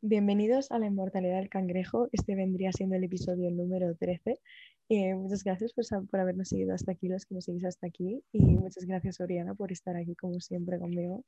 [0.00, 2.08] Bienvenidos a la inmortalidad del cangrejo.
[2.12, 4.38] Este vendría siendo el episodio número 13.
[4.90, 8.22] Eh, muchas gracias por, por, habernos seguido hasta aquí, los que nos seguís hasta aquí.
[8.30, 11.24] Y muchas gracias, Oriana, por estar aquí como siempre conmigo.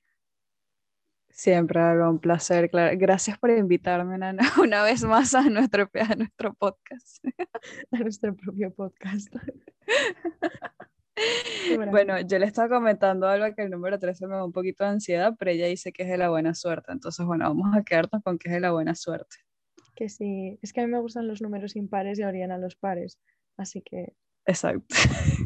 [1.31, 2.71] Siempre, un placer.
[2.71, 2.97] Claro.
[2.97, 7.25] Gracias por invitarme una, una vez más a nuestro, a nuestro podcast.
[7.91, 9.35] a nuestro propio podcast.
[11.91, 14.91] Bueno, yo le estaba comentando algo que el número 13 me da un poquito de
[14.91, 16.93] ansiedad, pero ella dice que es de la buena suerte.
[16.93, 19.37] Entonces, bueno, vamos a quedarnos con que es de la buena suerte.
[19.95, 22.77] Que sí, es que a mí me gustan los números impares y a Oriana los
[22.77, 23.19] pares.
[23.57, 24.15] Así que.
[24.47, 24.95] Exacto.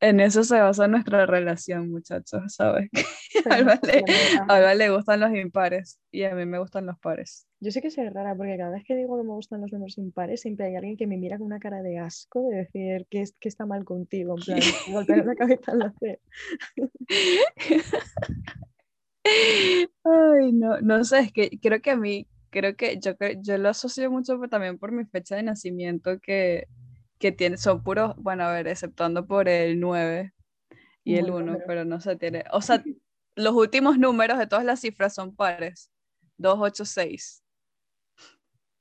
[0.00, 2.90] en eso se basa nuestra relación, muchachos, ¿sabes?
[3.50, 7.47] a Alba, le, gustan los impares y a mí me gustan los pares.
[7.60, 9.98] Yo sé que soy rara porque cada vez que digo que me gustan los números
[9.98, 13.22] impares, siempre hay alguien que me mira con una cara de asco de decir que,
[13.22, 14.60] es, que está mal contigo, en plan,
[14.92, 15.94] golpear la cabeza en la
[20.04, 23.12] Ay, no, no sé, es que creo que a mí, creo que yo,
[23.42, 26.66] yo lo asocio mucho también por mi fecha de nacimiento que
[27.18, 30.32] que tiene, son puros, bueno, a ver, exceptuando por el 9
[31.04, 32.82] y el 1, pero no se tiene, o sea,
[33.34, 35.90] los últimos números de todas las cifras son pares,
[36.38, 37.42] 2, 8, 6.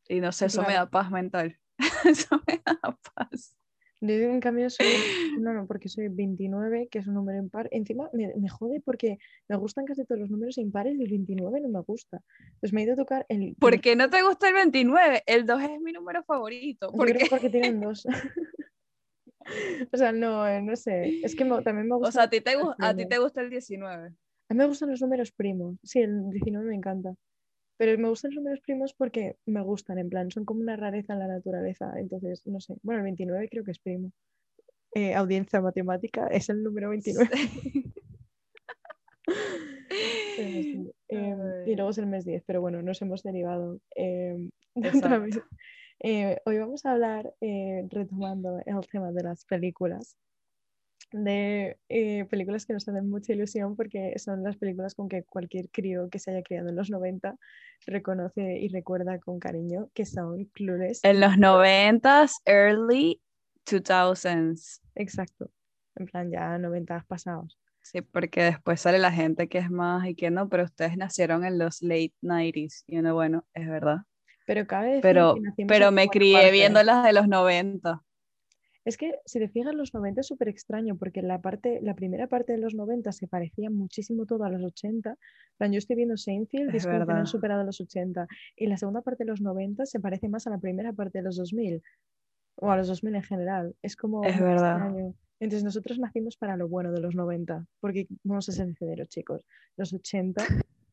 [0.09, 1.57] Y no sé, eso me da paz mental.
[2.05, 3.57] eso me da paz.
[3.99, 4.85] Yo en cambio soy,
[5.41, 7.67] no, no, porque soy 29, que es un número impar.
[7.71, 11.61] Encima me, me, jode porque me gustan casi todos los números impares y el 29
[11.61, 12.21] no me gusta.
[12.59, 13.55] Pues me he ido a tocar el...
[13.59, 15.23] ¿Por qué no te gusta el 29?
[15.25, 16.91] El 2 es mi número favorito.
[16.91, 17.25] ¿Por qué?
[17.27, 18.05] porque tienen dos.
[19.91, 21.19] o sea, no, eh, no sé.
[21.23, 22.09] Es que también me gusta...
[22.09, 24.13] O sea, ¿a ti, te, ¿a ti te gusta el 19?
[24.49, 25.75] A mí me gustan los números primos.
[25.83, 27.15] Sí, el 19 me encanta.
[27.77, 31.13] Pero me gustan los números primos porque me gustan, en plan, son como una rareza
[31.13, 31.93] en la naturaleza.
[31.97, 32.75] Entonces, no sé.
[32.81, 34.11] Bueno, el 29 creo que es primo.
[34.93, 37.29] Eh, audiencia matemática es el número 29.
[41.09, 44.49] Em, y luego es el mes 10, pero bueno, nos hemos derivado eh,
[45.99, 47.33] eh, hoy vamos a hablar,
[47.89, 50.17] retomando el tema de las películas,
[51.11, 55.69] de eh, películas que nos hacen mucha ilusión porque son las películas con que cualquier
[55.69, 57.35] crío que se haya criado en los 90
[57.85, 60.99] reconoce y recuerda con cariño, que son Clueless.
[61.03, 63.21] En los 90s, early
[63.65, 64.81] 2000s.
[64.95, 65.49] Exacto,
[65.95, 67.57] en plan ya 90 pasados.
[67.81, 71.45] Sí, porque después sale la gente que es más y que no, pero ustedes nacieron
[71.45, 73.99] en los late 90s y uno, bueno, es verdad.
[74.45, 75.35] Pero cabe pero,
[75.67, 78.01] pero me crié viendo las de los 90.
[78.87, 82.27] Es que si te fijas, los 90 es súper extraño porque la, parte, la primera
[82.27, 85.17] parte de los 90 se parecía muchísimo todo a los 80.
[85.57, 88.25] Plan, yo estoy viendo Seinfeld y es que han superado los 80.
[88.55, 91.25] Y la segunda parte de los 90 se parece más a la primera parte de
[91.25, 91.83] los 2000
[92.55, 93.75] o a los 2000 en general.
[93.81, 94.23] Es como.
[94.23, 94.89] Es verdad.
[95.41, 99.41] Entonces nosotros nacimos para lo bueno de los 90 porque vamos a ser sinceros, chicos.
[99.75, 100.45] Los 80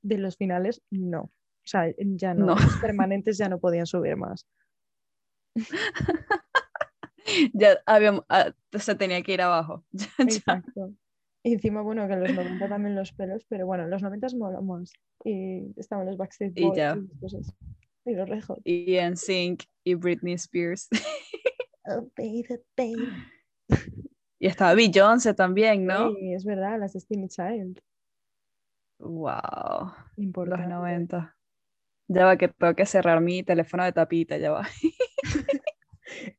[0.02, 1.20] de los finales, no.
[1.20, 1.30] O
[1.62, 2.46] sea, ya no.
[2.46, 4.48] Los permanentes ya no podían subir más.
[7.52, 9.84] ya habíamos, ah, se tenía que ir abajo.
[10.18, 10.92] Exacto.
[11.42, 14.28] Y encima, bueno, que en los 90 también los pelos, pero bueno, en los 90
[14.38, 14.92] mola más.
[15.24, 16.96] Y estaban los Backstreet Boys y, ya.
[18.06, 20.88] y los Red Y en Sync y Britney Spears.
[21.86, 22.46] oh, baby,
[22.76, 23.08] baby.
[24.38, 26.14] Y estaba Beyoncé también, ¿no?
[26.14, 27.80] Sí, es verdad, las Destiny Child.
[28.98, 29.92] Wow.
[30.16, 30.66] Importante.
[30.66, 31.36] Los 90.
[32.08, 34.68] Ya va, que tengo que cerrar mi teléfono de tapita, ya va.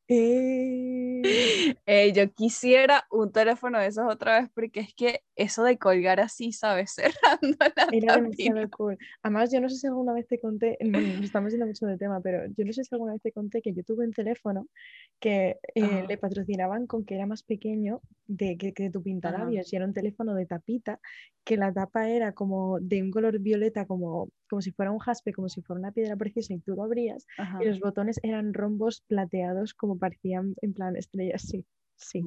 [0.08, 1.22] Eh.
[1.88, 6.20] Eh, yo quisiera un teléfono de esos otra vez porque es que eso de colgar
[6.20, 6.94] así, ¿sabes?
[7.42, 8.98] Cerrando la Era demasiado cool.
[9.24, 10.78] Además, yo no sé si alguna vez te conté,
[11.20, 13.62] nos estamos yendo mucho de tema, pero yo no sé si alguna vez te conté
[13.62, 14.68] que yo tuve un teléfono
[15.20, 19.76] que eh, le patrocinaban con que era más pequeño de que, que tu pintalabios y
[19.76, 21.00] era un teléfono de tapita
[21.44, 25.34] que la tapa era como de un color violeta, como, como si fuera un jaspe,
[25.34, 27.26] como si fuera una piedra preciosa y tú lo abrías
[27.62, 31.66] y los botones eran rombos plateados como parecían en plan estrellas, sí.
[31.96, 32.22] sí.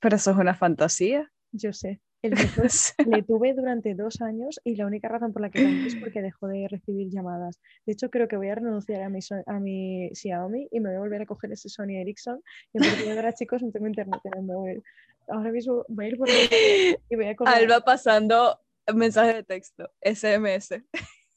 [0.00, 1.30] Pero eso es una fantasía.
[1.52, 2.00] Yo sé.
[2.22, 2.34] El
[3.06, 6.22] le tuve durante dos años y la única razón por la que cambié es porque
[6.22, 7.60] dejó de recibir llamadas.
[7.84, 10.96] De hecho, creo que voy a renunciar a mi, a mi Xiaomi y me voy
[10.96, 12.40] a volver a coger ese Sony Ericsson.
[12.72, 14.82] Y a partir de ahora, chicos, no tengo internet en el móvil.
[15.28, 16.36] Ahora mismo voy a ir por el
[17.10, 17.54] y voy a coger...
[17.54, 18.60] Alba pasando
[18.94, 20.80] mensaje de texto, SMS.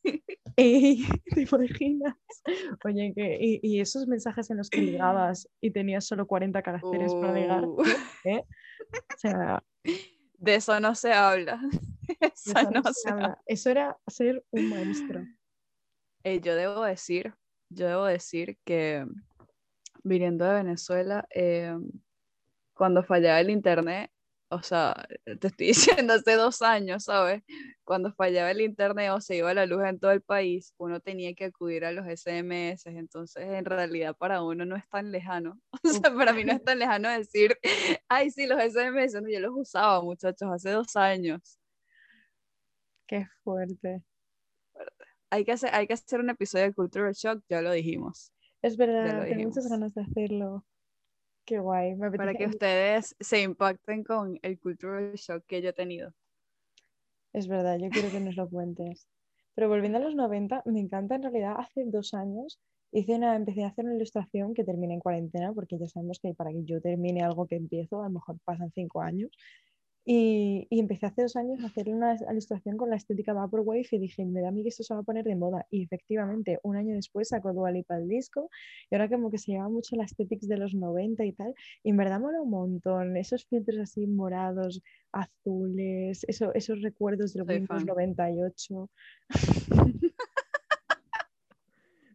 [0.56, 2.16] ¿te imaginas?
[2.84, 7.13] Oye, que, y, y, esos mensajes en los que ligabas y tenías solo 40 caracteres
[7.16, 7.84] para ligar, uh.
[8.24, 8.44] ¿eh?
[8.94, 9.63] O sea,
[10.38, 11.60] de eso no se habla.
[12.19, 13.42] Eso, no, se, habla.
[13.48, 15.25] Eso era ser un maestro.
[16.24, 17.34] Eh, yo debo decir,
[17.69, 19.07] yo debo decir que
[20.04, 21.75] viniendo de Venezuela, eh,
[22.75, 24.12] cuando fallaba el internet,
[24.50, 25.07] o sea,
[25.39, 25.68] te estoy
[26.03, 27.44] diciendo hace dos años, ¿sabes?
[27.83, 31.33] Cuando fallaba el internet o se iba la luz en todo el país, uno tenía
[31.33, 35.59] que acudir a los SMS, entonces en realidad para uno no es tan lejano.
[35.83, 37.57] O sea, para mí no es tan lejano decir,
[38.09, 41.59] ay, sí, los SMS, yo los usaba, muchachos, hace dos años.
[43.07, 44.03] Qué fuerte.
[45.30, 48.31] Hay que hacer, hay que hacer un episodio de Cultural Shock, ya lo dijimos.
[48.62, 50.65] Es verdad, tengo muchas ganas de hacerlo.
[51.45, 51.95] Qué guay.
[51.95, 56.13] Para que ustedes se impacten con el cultural shock que yo he tenido.
[57.33, 59.07] Es verdad, yo quiero que nos lo cuentes.
[59.53, 62.59] Pero volviendo a los 90, me encanta en realidad, hace dos años
[62.92, 66.33] hice una, empecé a hacer una ilustración que termina en cuarentena, porque ya sabemos que
[66.33, 69.31] para que yo termine algo que empiezo, a lo mejor pasan cinco años.
[70.07, 73.98] Y, y, empecé hace dos años a hacer una ilustración con la estética Vaporwave y
[73.98, 75.66] dije, me da a mí que esto se va a poner de moda.
[75.72, 78.52] Y efectivamente, un año después sacó Dua Lipa el disco
[78.92, 81.56] y ahora como que se lleva mucho la estética de los 90 y tal.
[81.81, 83.18] Y en verdad mola un montón.
[83.18, 88.90] Esos filtros así morados, azules, eso, esos recuerdos del Windows 98.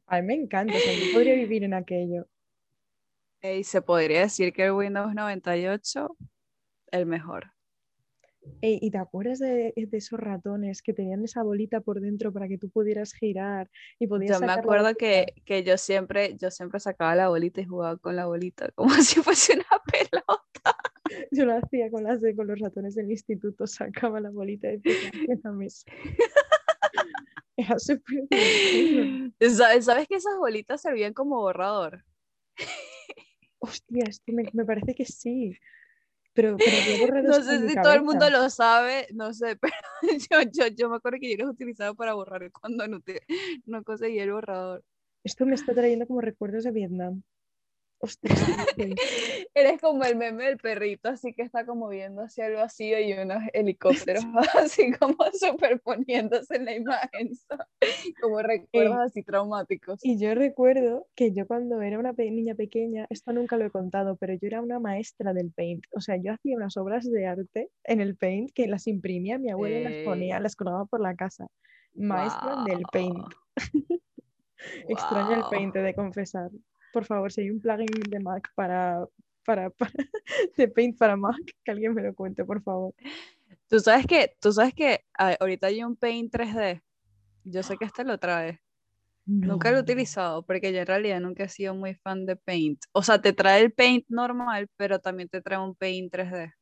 [0.06, 2.28] a mí me encanta, o podría vivir en aquello.
[3.42, 6.16] Y se podría decir que el Windows 98,
[6.92, 7.50] el mejor.
[8.62, 12.70] ¿Y te acuerdas de, esos ratones que tenían esa bolita por dentro para que tú
[12.70, 17.28] pudieras girar y podías Yo me acuerdo que, que, yo siempre yo siempre sacaba la
[17.28, 20.76] bolita y jugaba con la bolita como si fuese una pelota.
[21.30, 24.80] Yo lo hacía con las de, con los ratones del instituto, sacaba la bolita y
[24.84, 25.90] en la mesa.
[27.56, 28.26] Era súper
[29.82, 32.04] ¿Sabes que esas bolitas servían como borrador?
[33.58, 35.58] Hostia, me, me parece que sí.
[36.32, 39.74] Pero, pero no sé si todo el mundo lo sabe, no sé, pero
[40.30, 43.22] yo, yo, yo me acuerdo que yo los utilizaba para borrar cuando no, te,
[43.66, 44.84] no conseguía el borrador.
[45.24, 47.22] Esto me está trayendo como recuerdos de Vietnam.
[48.02, 48.32] Ostras.
[49.54, 53.12] Eres como el meme del perrito, así que está como viendo hacia el vacío y
[53.12, 54.24] unos helicópteros
[54.58, 57.30] así como superponiéndose en la imagen,
[58.22, 60.00] como recuerdos así traumáticos.
[60.02, 64.16] Y yo recuerdo que yo cuando era una niña pequeña, esto nunca lo he contado,
[64.16, 65.84] pero yo era una maestra del paint.
[65.94, 69.50] O sea, yo hacía unas obras de arte en el paint que las imprimía, mi
[69.50, 71.48] abuela y las ponía, las colgaba por la casa.
[71.94, 73.26] Maestra del paint.
[74.88, 76.50] Extraño el paint, de confesar
[76.92, 79.06] por favor, si hay un plugin de Mac para,
[79.46, 79.72] para,
[80.56, 82.94] de Paint para Mac, que alguien me lo cuente, por favor.
[83.68, 86.82] Tú sabes que, tú sabes que ahorita hay un Paint 3D.
[87.44, 88.60] Yo sé que este lo trae.
[89.26, 92.82] Nunca lo he utilizado porque yo en realidad nunca he sido muy fan de Paint.
[92.92, 96.52] O sea, te trae el Paint normal, pero también te trae un Paint 3D.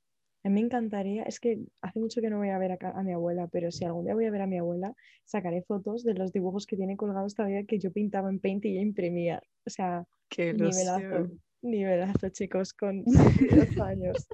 [0.45, 3.03] A mí me encantaría, es que hace mucho que no voy a ver a, a,
[3.03, 4.95] mi abuela, pero si algún día voy a ver a mi abuela,
[5.25, 8.73] sacaré fotos de los dibujos que tiene colgados todavía que yo pintaba en Paint y
[8.73, 9.43] ella imprimía.
[9.67, 11.31] O sea, Qué nivelazo,
[11.63, 14.29] nivelazo, chicos, con dos años.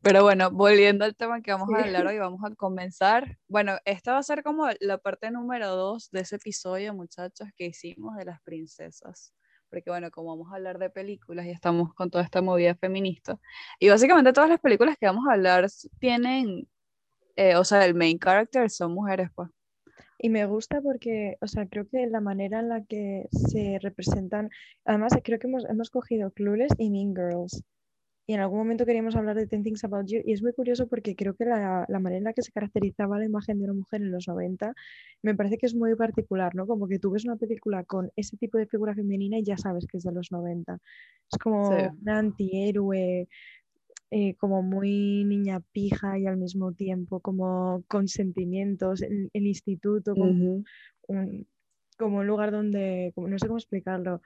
[0.00, 3.38] Pero bueno, volviendo al tema que vamos a hablar hoy, vamos a comenzar.
[3.46, 7.66] Bueno, esta va a ser como la parte número dos de ese episodio, muchachos, que
[7.66, 9.34] hicimos de las princesas
[9.74, 13.40] porque bueno, como vamos a hablar de películas y estamos con toda esta movida feminista,
[13.80, 15.66] y básicamente todas las películas que vamos a hablar
[15.98, 16.68] tienen,
[17.34, 19.50] eh, o sea, el main character son mujeres, pues.
[20.16, 24.48] Y me gusta porque, o sea, creo que la manera en la que se representan,
[24.84, 27.64] además creo que hemos, hemos cogido Clueless y Mean Girls,
[28.26, 30.86] y en algún momento queríamos hablar de Ten Things About You y es muy curioso
[30.86, 33.74] porque creo que la, la, manera en la que se caracterizaba la imagen de una
[33.74, 34.74] mujer en los 90
[35.22, 36.66] me parece que es muy particular, ¿no?
[36.66, 39.86] Como que tú ves una película con ese tipo de figura femenina y ya sabes
[39.86, 40.78] que es de los 90.
[41.30, 43.28] Es como un antihéroe,
[44.10, 50.14] eh, como muy niña pija y al mismo tiempo como con sentimientos, el, el instituto,
[50.14, 50.62] como,
[51.08, 51.46] un,
[51.98, 54.22] como un lugar donde, como, no sé cómo explicarlo,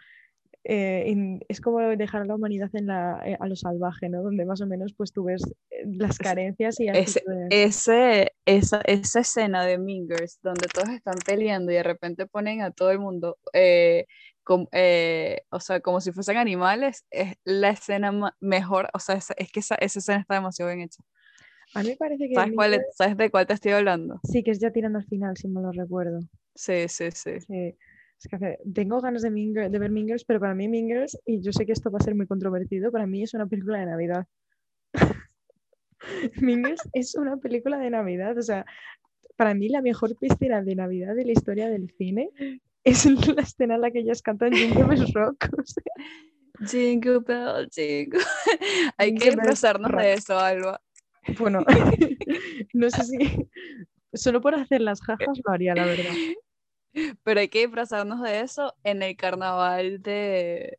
[0.65, 4.23] eh, es como dejar a la humanidad en la, eh, a lo salvaje, ¿no?
[4.23, 6.89] Donde más o menos pues tú ves eh, las carencias y...
[6.89, 12.63] Ese, ese, esa, esa escena de Mingers donde todos están peleando y de repente ponen
[12.63, 18.99] a todo el mundo, o sea, como si fuesen animales, es la escena mejor, o
[18.99, 21.03] sea, es, es que esa, esa, escena está demasiado bien hecha.
[21.75, 22.35] A mí me parece que...
[22.35, 24.21] ¿Sabes, cuál, ¿Sabes de cuál te estoy hablando?
[24.25, 26.21] Sí, que es ya tirando al final, si me lo recuerdo.
[26.55, 27.41] Sí, sí, sí.
[27.41, 27.77] sí.
[28.21, 31.65] Es que tengo ganas de, de ver Mingers, pero para mí Mingers, y yo sé
[31.67, 34.27] que esto va a ser muy controvertido, para mí es una película de Navidad.
[36.41, 38.67] Mingers es una película de Navidad, o sea,
[39.37, 42.31] para mí la mejor piscina de Navidad de la historia del cine
[42.85, 43.07] es
[43.37, 45.49] la escena en la que ellas cantan Jingle Bells Rock.
[46.67, 48.21] Jingle Bell, Jingle.
[48.97, 50.81] Hay que pasarnos de eso, Alba.
[51.39, 51.65] Bueno,
[52.73, 53.19] no sé si
[54.13, 56.13] solo por hacer las jajas lo haría, la verdad.
[57.25, 60.79] Pero hay que disfrazarnos de eso en el carnaval de.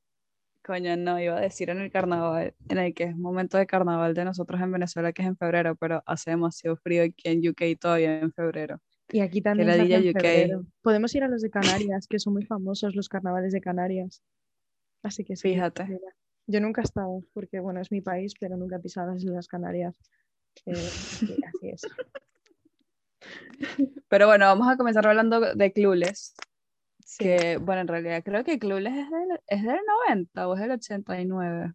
[0.63, 4.13] Coño, no, iba a decir en el carnaval, en el que es momento de carnaval
[4.13, 7.79] de nosotros en Venezuela, que es en febrero, pero hace demasiado frío aquí en UK
[7.79, 8.79] todavía en febrero.
[9.11, 9.67] Y aquí también.
[9.67, 10.65] la se hace en febrero.
[10.81, 14.21] Podemos ir a los de Canarias, que son muy famosos los carnavales de Canarias.
[15.01, 15.53] Así que sí.
[15.53, 15.85] Fíjate.
[15.85, 16.15] mira.
[16.45, 19.47] Yo nunca he estado, porque bueno, es mi país, pero nunca he pisado las Islas
[19.47, 19.95] Canarias.
[20.65, 21.81] Eh, sí, así es.
[24.07, 26.35] Pero bueno, vamos a comenzar hablando de Clueless,
[27.05, 27.23] Sí.
[27.23, 30.71] que bueno, en realidad creo que Clueless es del, es del 90 o es del
[30.71, 31.73] 89.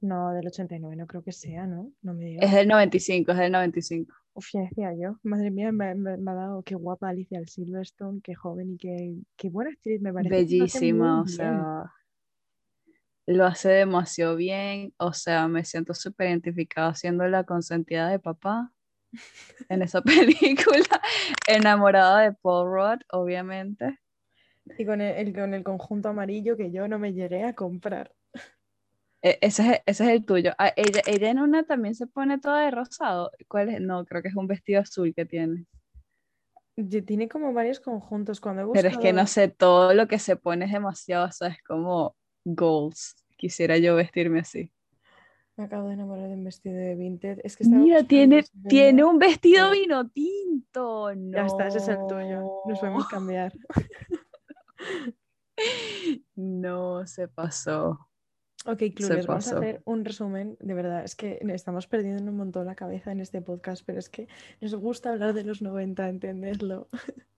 [0.00, 1.90] No, del 89 no creo que sea, ¿no?
[2.02, 2.44] No me digas.
[2.46, 4.14] Es del 95, es del 95.
[4.34, 5.18] Uf, ya decía yo.
[5.24, 9.14] Madre mía, me, me- me ha dado qué guapa Alicia Silverstone, qué joven y qué,
[9.36, 10.30] qué buena actriz me parece.
[10.34, 11.92] Bellísima, o sea,
[13.26, 18.72] lo hace demasiado bien, o sea, me siento súper identificada siendo la consentida de papá
[19.68, 21.00] en esa película,
[21.48, 23.98] enamorada de Paul Rudd, obviamente.
[24.78, 28.12] Y con el, el- con el conjunto amarillo que yo no me llegué a comprar.
[29.22, 30.52] E- Ese es, ese es el tuyo.
[30.58, 33.30] Ah, ella, ella en una también se pone toda de rosado.
[33.48, 33.80] ¿Cuál es?
[33.80, 35.66] No, creo que es un vestido azul que tiene.
[37.06, 38.40] Tiene como varios conjuntos.
[38.40, 41.32] Cuando he Pero es que no sé, todo lo que se pone es demasiado, o
[41.32, 43.14] sea, es como goals.
[43.36, 44.70] Quisiera yo vestirme así.
[45.56, 47.40] Me acabo de enamorar de un vestido de Vinted.
[47.44, 51.12] Es que estaba Mira, tiene, tiene un vestido vino tinto.
[51.12, 52.62] Ya está, ese es el tuyo.
[52.66, 53.08] Nos podemos No.
[53.08, 53.52] cambiar.
[56.34, 58.08] No, se pasó.
[58.66, 60.56] Ok, Clueless, vamos a hacer un resumen.
[60.58, 64.08] De verdad, es que estamos perdiendo un montón la cabeza en este podcast, pero es
[64.08, 64.26] que
[64.60, 66.88] nos gusta hablar de los 90, entenderlo.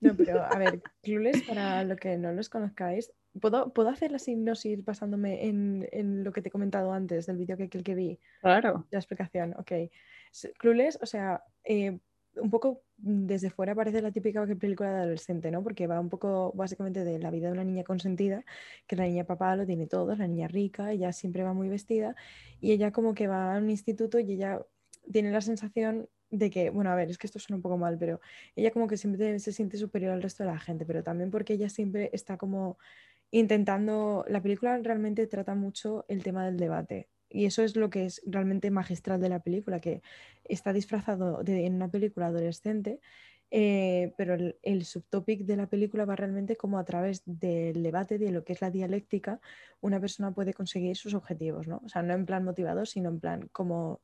[0.00, 4.18] No, pero a ver, Clueless, para lo que no los conozcáis, ¿puedo, ¿puedo hacer la
[4.18, 7.94] sinopsis basándome en, en lo que te he comentado antes del vídeo que, que, que
[7.94, 8.20] vi?
[8.40, 8.86] Claro.
[8.90, 9.72] La explicación, ok.
[10.58, 11.98] Clueless, o sea, eh,
[12.36, 15.62] un poco desde fuera parece la típica película de adolescente, ¿no?
[15.62, 18.44] Porque va un poco básicamente de la vida de una niña consentida,
[18.86, 22.14] que la niña papá lo tiene todo, la niña rica, ella siempre va muy vestida,
[22.60, 24.64] y ella como que va a un instituto y ella
[25.10, 27.98] tiene la sensación de que, bueno, a ver, es que esto suena un poco mal,
[27.98, 28.20] pero
[28.56, 31.52] ella como que siempre se siente superior al resto de la gente, pero también porque
[31.52, 32.78] ella siempre está como
[33.32, 37.08] intentando, la película realmente trata mucho el tema del debate.
[37.28, 40.02] Y eso es lo que es realmente magistral de la película, que
[40.44, 43.00] está disfrazado de, en una película adolescente,
[43.50, 48.18] eh, pero el, el subtopic de la película va realmente como a través del debate,
[48.18, 49.40] de lo que es la dialéctica,
[49.80, 51.80] una persona puede conseguir sus objetivos, ¿no?
[51.84, 54.00] O sea, no en plan motivador, sino en plan como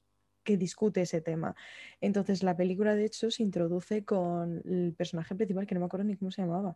[0.49, 1.55] que discute ese tema.
[2.01, 6.05] Entonces, la película, de hecho, se introduce con el personaje principal, que no me acuerdo
[6.05, 6.75] ni cómo se llamaba.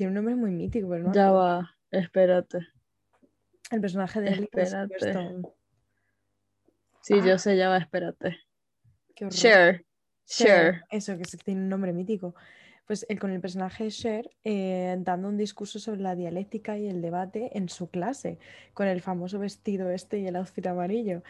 [0.00, 2.60] Tiene un nombre muy mítico, pero no Ya va, espérate.
[3.70, 4.94] El personaje de Espérate.
[4.98, 5.42] Silverstone.
[7.02, 7.26] Sí, Ah.
[7.26, 8.38] yo sé, ya va, espérate.
[9.14, 9.28] Qué.
[9.28, 9.84] Cher.
[10.24, 10.84] Cher.
[10.90, 12.34] Eso, que tiene un nombre mítico.
[12.86, 16.88] Pues él con el personaje de Cher eh, dando un discurso sobre la dialéctica y
[16.88, 18.38] el debate en su clase,
[18.72, 21.22] con el famoso vestido este y el outfit amarillo.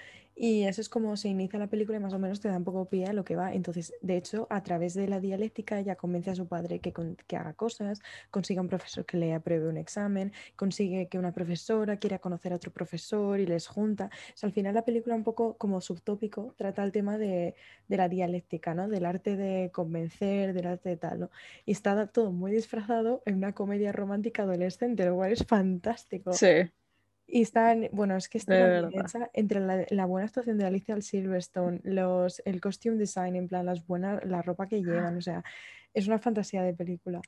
[0.43, 2.65] Y eso es como se inicia la película y más o menos te da un
[2.65, 3.53] poco pie a lo que va.
[3.53, 7.17] Entonces, de hecho, a través de la dialéctica ella convence a su padre que, con-
[7.27, 11.99] que haga cosas, consigue un profesor que le apruebe un examen, consigue que una profesora
[11.99, 14.07] quiera conocer a otro profesor y les junta.
[14.07, 17.55] O sea, al final la película un poco como subtópico trata el tema de,
[17.89, 18.89] de la dialéctica, ¿no?
[18.89, 21.31] Del arte de convencer, del arte de tal, ¿no?
[21.67, 26.41] Y está todo muy disfrazado en una comedia romántica adolescente, lo cual es fantástico.
[26.41, 26.71] Sí.
[27.33, 28.91] Y están, bueno, es que está
[29.35, 33.87] entre la, la buena actuación de Alicia Silverstone, los, el costume design, en plan, las
[33.87, 35.45] buenas, la ropa que llevan, o sea,
[35.95, 37.21] es una fantasía de película.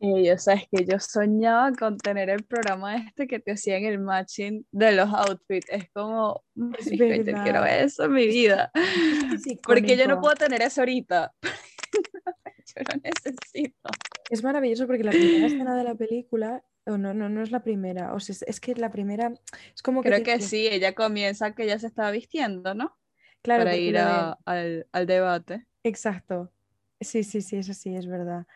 [0.00, 3.98] Y yo, sabes que yo soñaba con tener el programa este que te hacían el
[3.98, 5.66] matching de los outfits.
[5.68, 6.44] Es como,
[6.78, 7.06] Es yo
[7.42, 8.70] quiero eso en mi vida.
[8.74, 11.34] Es Porque yo no puedo tener eso ahorita.
[11.42, 13.88] yo lo necesito.
[14.30, 16.62] Es maravilloso porque la primera escena de la película,
[16.96, 19.32] no, no, no es la primera, o sea, es, es que la primera,
[19.74, 22.96] es como que Creo que sí, ella comienza que ella se estaba vistiendo, ¿no?
[23.42, 25.66] claro, Para ir a- al, al debate.
[25.82, 26.52] Exacto.
[27.00, 28.46] Sí, sí, sí, eso sí, es verdad.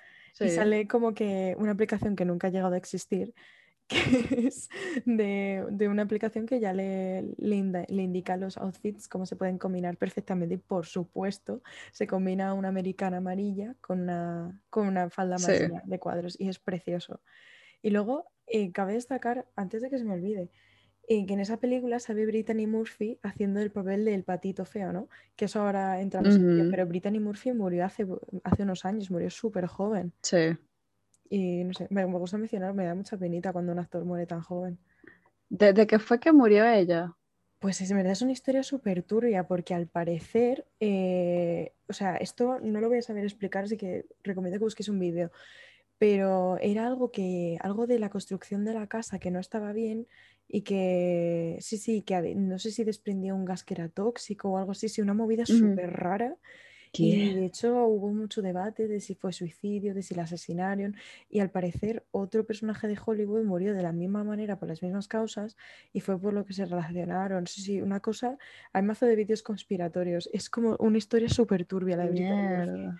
[0.40, 0.48] Y Sí.
[0.48, 3.34] sale como que una aplicación que nunca ha llegado a existir,
[3.88, 4.68] que es
[5.04, 9.36] de, de una aplicación que ya le, le, inda- le indica los outfits, cómo se
[9.36, 10.54] pueden combinar perfectamente.
[10.56, 11.62] Y por supuesto,
[11.92, 15.44] se combina una americana amarilla con una, con una falda Sí.
[15.44, 17.20] amarilla de cuadros y es precioso.
[17.82, 20.50] Y luego, eh, cabe destacar, antes de que se me olvide,
[21.08, 25.08] eh, que en esa película sale Brittany Murphy haciendo el papel del patito feo, ¿no?
[25.36, 26.70] Que eso ahora entramos en ello, Ujú.
[26.70, 28.06] pero Brittany Murphy murió hace,
[28.44, 30.12] hace unos años, murió súper joven.
[30.22, 30.56] Sí.
[31.28, 34.26] Y no sé, me, me gusta mencionar, me da mucha penita cuando un actor muere
[34.26, 34.78] tan joven.
[35.48, 37.16] ¿Desde qué fue que murió ella?
[37.58, 42.58] Pues es verdad, es una historia súper turbia porque al parecer, eh, o sea, esto
[42.60, 45.30] no lo voy a saber explicar, así que recomiendo que busquéis un vídeo.
[46.02, 50.08] Pero era algo que, algo de la construcción de la casa que no estaba bien
[50.48, 54.58] y que, sí, sí, que no sé si desprendía un gas que era tóxico o
[54.58, 56.34] algo así, sí, una movida súper rara.
[56.92, 60.96] Y de hecho hubo mucho debate de si fue suicidio, de si la asesinaron
[61.30, 65.06] y al parecer otro personaje de Hollywood murió de la misma manera por las mismas
[65.06, 65.56] causas
[65.92, 67.46] y fue por lo que se relacionaron.
[67.46, 68.38] Sí, sí, una cosa,
[68.72, 72.90] hay mazo de vídeos conspiratorios, es como una historia súper turbia la de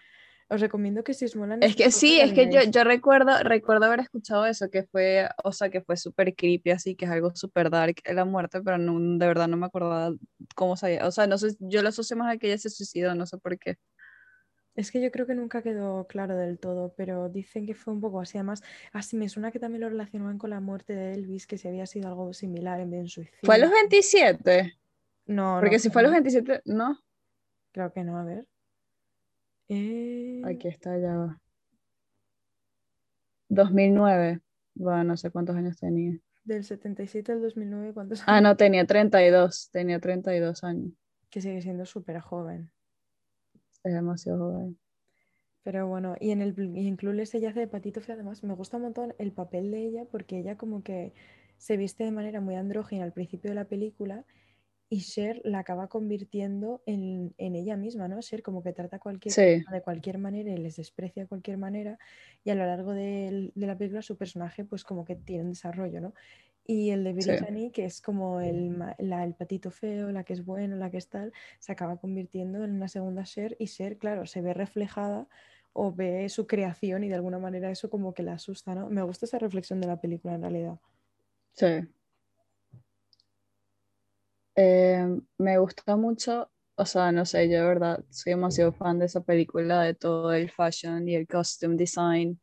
[0.53, 1.63] os recomiendo que si os molan.
[1.63, 5.53] Es que sí, es que yo, yo recuerdo, recuerdo haber escuchado eso, que fue, o
[5.53, 9.19] sea, que fue súper creepy, así que es algo súper dark la muerte, pero no,
[9.19, 10.15] de verdad no me acordaba
[10.55, 11.07] cómo sabía.
[11.07, 13.39] O sea, no sé, yo lo asocio más a que ella se suicidó, no sé
[13.39, 13.77] por qué.
[14.75, 18.01] Es que yo creo que nunca quedó claro del todo, pero dicen que fue un
[18.01, 18.39] poco así.
[18.39, 21.69] Además, así me suena que también lo relacionaban con la muerte de Elvis, que si
[21.69, 23.41] había sido algo similar en vez de suicidio.
[23.43, 24.79] ¿Fue a los 27?
[25.27, 26.99] No, Porque si fue a los 27, ¿no?
[27.73, 28.47] Creo que no, a ver.
[29.75, 31.41] Eh, Aquí está ya.
[33.49, 34.41] 2009.
[34.75, 36.19] Bueno, no sé cuántos años tenía.
[36.45, 38.29] Del 77 al 2009, ¿cuántos años?
[38.29, 39.71] Ah, no, tenía 32.
[39.71, 40.93] Tenía 32 años.
[41.31, 42.71] Que sigue siendo súper joven.
[43.85, 44.79] Es demasiado joven.
[45.63, 48.43] Pero bueno, y en el y en Clueless ella hace de patito feo además.
[48.43, 51.15] Me gusta un montón el papel de ella porque ella como que
[51.57, 54.25] se viste de manera muy andrógina al principio de la película
[54.93, 58.21] y Cher la acaba convirtiendo en, ella misma, ¿no?
[58.21, 61.99] Cher como que trata a cualquier de cualquier manera y les desprecia de cualquier manera
[62.45, 66.03] y a lo largo de, la película su personaje pues como que tiene un desarrollo,
[66.03, 66.13] ¿no?
[66.67, 70.77] Y el de Brittany, que es como el, el, patito feo, la que es bueno,
[70.77, 74.43] la que es tal, se acaba convirtiendo en una segunda Cher y Cher, claro, se
[74.43, 75.27] ve reflejada
[75.73, 78.91] o ve su creación y de alguna manera eso como que la asusta, ¿no?
[78.91, 80.79] Me gusta esa reflexión de la película en realidad.
[81.55, 81.89] Sí.
[84.57, 85.07] Eh,
[85.39, 89.23] me gusta mucho, o sea, no sé, yo de verdad soy demasiado fan de esa
[89.23, 92.39] película, de todo el fashion y el costume design.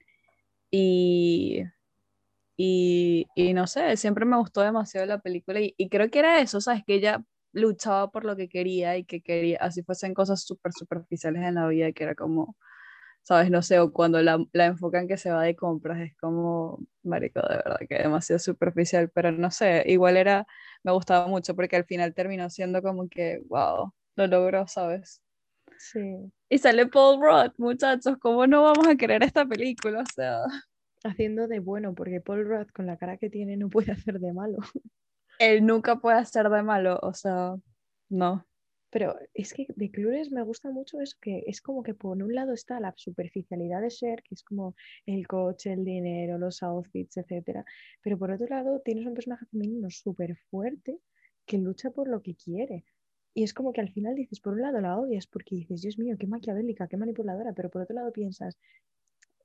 [0.72, 1.64] Y,
[2.58, 6.42] y, y no sé, siempre me gustó demasiado la película y, y creo que era
[6.42, 6.84] eso, ¿sabes?
[6.86, 7.24] Que ella
[7.54, 11.68] luchaba por lo que quería y que quería, así fuesen cosas súper superficiales en la
[11.68, 12.58] vida, que era como,
[13.24, 13.52] ¿sabes?
[13.52, 17.42] No sé, o cuando la, la, enfocan que se va de compras, es como, marico,
[17.42, 20.48] de verdad, que demasiado superficial, pero no sé, igual era,
[20.84, 25.22] me gustaba mucho porque al final terminó siendo como que, wow, lo logró, ¿sabes?
[25.78, 26.00] Sí.
[26.50, 30.02] Y sale Paul Rudd, muchachos, ¿cómo no vamos a querer esta película?
[30.02, 30.42] O sea...
[31.04, 34.34] Haciendo de bueno, porque Paul Rudd con la cara que tiene no puede hacer de
[34.34, 34.58] malo.
[35.40, 37.56] Él nunca puede hacer de malo, o sea,
[38.10, 38.46] no.
[38.92, 42.34] Pero es que de Clueless me gusta mucho eso, que es como que por un
[42.34, 44.76] lado está la superficialidad de ser, que es como
[45.06, 47.64] el coche, el dinero, los outfits, etc.
[48.02, 51.00] Pero por otro lado tienes un personaje femenino súper fuerte
[51.46, 52.84] que lucha por lo que quiere.
[53.34, 56.00] Y es como que al final dices, por un lado la odias porque dices, Dios
[56.00, 58.58] mío, qué maquiavélica, qué manipuladora, pero por otro lado piensas,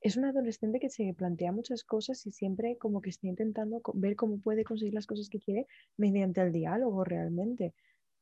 [0.01, 4.17] es una adolescente que se plantea muchas cosas y siempre como que está intentando ver
[4.17, 7.75] cómo puede conseguir las cosas que quiere mediante el diálogo realmente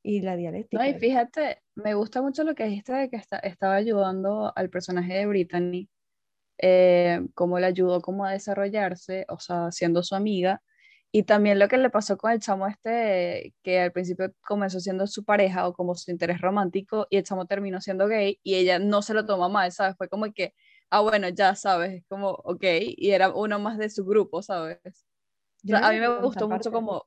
[0.02, 0.82] y la dialéctica.
[0.82, 4.68] No, y fíjate, me gusta mucho lo que dijiste de que está, estaba ayudando al
[4.68, 5.88] personaje de Brittany,
[6.58, 10.62] eh, cómo le ayudó como a desarrollarse, o sea, siendo su amiga,
[11.14, 15.06] y también lo que le pasó con el chamo este, que al principio comenzó siendo
[15.06, 18.78] su pareja o como su interés romántico, y el chamo terminó siendo gay, y ella
[18.78, 19.96] no se lo tomó mal, ¿sabes?
[19.96, 20.54] Fue como que,
[20.90, 22.64] ah, bueno, ya sabes, es como, ok,
[22.96, 24.78] y era uno más de su grupo, ¿sabes?
[25.72, 27.06] a mí me gustó mucho como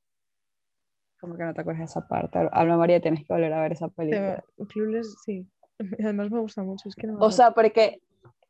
[1.25, 2.39] como que no te acuerdas de esa parte.
[2.51, 4.43] Alma María, tienes que volver a ver esa película.
[4.69, 5.47] Clueless, sí.
[5.99, 6.87] Además me gusta mucho.
[6.87, 7.99] Es que no o sea, porque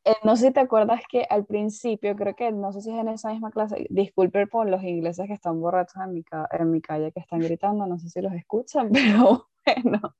[0.04, 2.98] eh, no sé si te acuerdas que al principio, creo que, no sé si es
[2.98, 6.80] en esa misma clase, disculpe por los ingleses que están borrachos en mi, en mi
[6.80, 10.14] calle, que están gritando, no sé si los escuchan, pero bueno.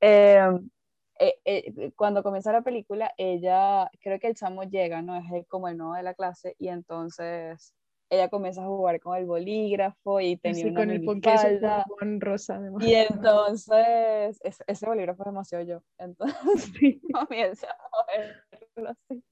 [0.00, 0.70] Em,
[1.18, 5.16] eh, eh, cuando comienza la película, ella, creo que el chamo llega, ¿no?
[5.16, 7.74] Es como el nuevo de la clase, y entonces
[8.14, 11.84] ella comienza a jugar con el bolígrafo y tenía una con el falda,
[12.18, 15.82] rosa y entonces ese, bolígrafo es demasiado yo.
[15.98, 16.36] Entonces
[17.12, 19.24] comienza a moverlo así.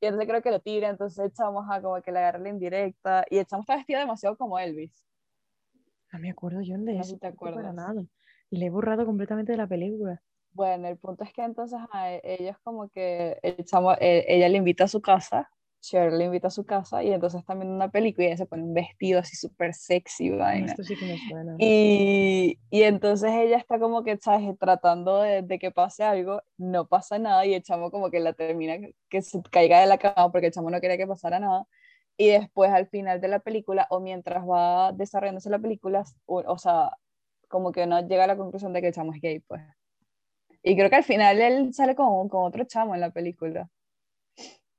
[0.00, 3.24] Y entonces creo que lo tira entonces echamos a como que le agarra la indirecta
[3.30, 5.06] y echamos está vestida demasiado como Elvis.
[6.12, 8.02] No me acuerdo yo de eso no te acuerdas para nada.
[8.50, 10.22] Le he borrado completamente de la película.
[10.52, 13.64] Bueno el punto es que entonces a e, ellos como que el
[14.00, 17.40] e, ella le invita a su casa Cher le invita a su casa y entonces
[17.40, 20.66] están viendo una película y ella se pone un vestido así súper sexy, vaina.
[20.66, 21.54] Esto sí que me suena.
[21.58, 24.58] Y, y entonces ella está como que, ¿sabes?
[24.58, 28.32] Tratando de, de, que pase algo, no pasa nada y el chamo como que la
[28.32, 28.76] termina
[29.08, 31.66] que se caiga de la cama porque el chamo no quería que pasara nada.
[32.16, 36.58] Y después al final de la película o mientras va desarrollándose la película, o, o
[36.58, 36.90] sea,
[37.48, 39.62] como que no llega a la conclusión de que el chamo es gay, pues.
[40.62, 43.70] Y creo que al final él sale con, con otro chamo en la película.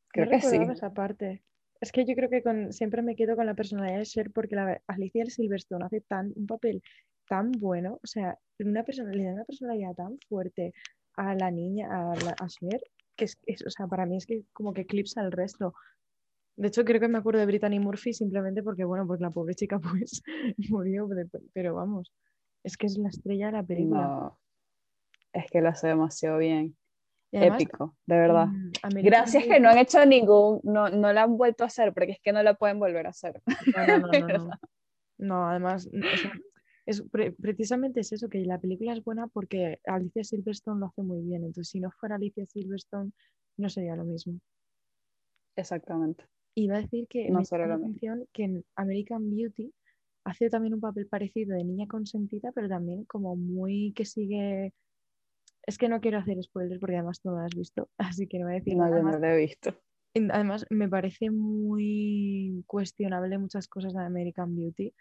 [0.09, 0.57] Creo que sí.
[0.57, 1.43] esa parte.
[1.81, 4.55] Es que yo creo que con, siempre me quedo con la personalidad de Ser porque
[4.55, 6.81] la, Alicia Silverstone hace tan, un papel
[7.27, 10.73] tan bueno, o sea, una persona, le da una personalidad tan fuerte
[11.13, 12.81] a la niña, a, la, a Ser,
[13.15, 15.73] que es, o sea, para mí es que como que eclipsa el resto.
[16.57, 19.55] De hecho, creo que me acuerdo de Brittany Murphy simplemente porque, bueno, pues la pobre
[19.55, 20.21] chica pues
[20.69, 21.07] murió,
[21.53, 22.11] pero vamos,
[22.63, 24.33] es que es la estrella de la película.
[25.31, 26.75] es que lo hace demasiado bien.
[27.31, 28.47] Épico, de verdad.
[29.03, 32.19] Gracias que no han hecho ningún, no, no la han vuelto a hacer, porque es
[32.21, 33.41] que no la pueden volver a hacer.
[33.75, 34.09] No, no, no,
[35.19, 35.87] no, además,
[36.85, 37.03] es,
[37.39, 41.43] precisamente es eso, que la película es buena porque Alicia Silverstone lo hace muy bien.
[41.43, 43.11] Entonces, si no fuera Alicia Silverstone,
[43.57, 44.39] no sería lo mismo.
[45.55, 46.25] Exactamente.
[46.55, 49.71] Iba a decir que no la atención que en American Beauty
[50.23, 54.73] hace también un papel parecido de niña consentida, pero también como muy que sigue
[55.65, 58.39] es que no quiero hacer spoilers porque además tú no lo has visto, así que
[58.39, 58.97] no voy a decir no, nada.
[58.97, 59.73] Yo no lo he visto.
[60.15, 64.91] Además, me parece muy cuestionable muchas cosas de American Beauty,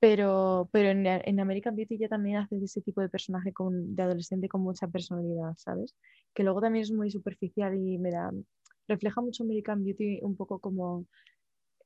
[0.00, 4.48] pero, pero en, American Beauty ya también hace ese tipo de personaje con, de adolescente
[4.48, 5.94] con mucha personalidad, ¿sabes?
[6.34, 8.32] Que luego también es muy superficial y me da,
[8.88, 11.06] refleja mucho American Beauty un poco como,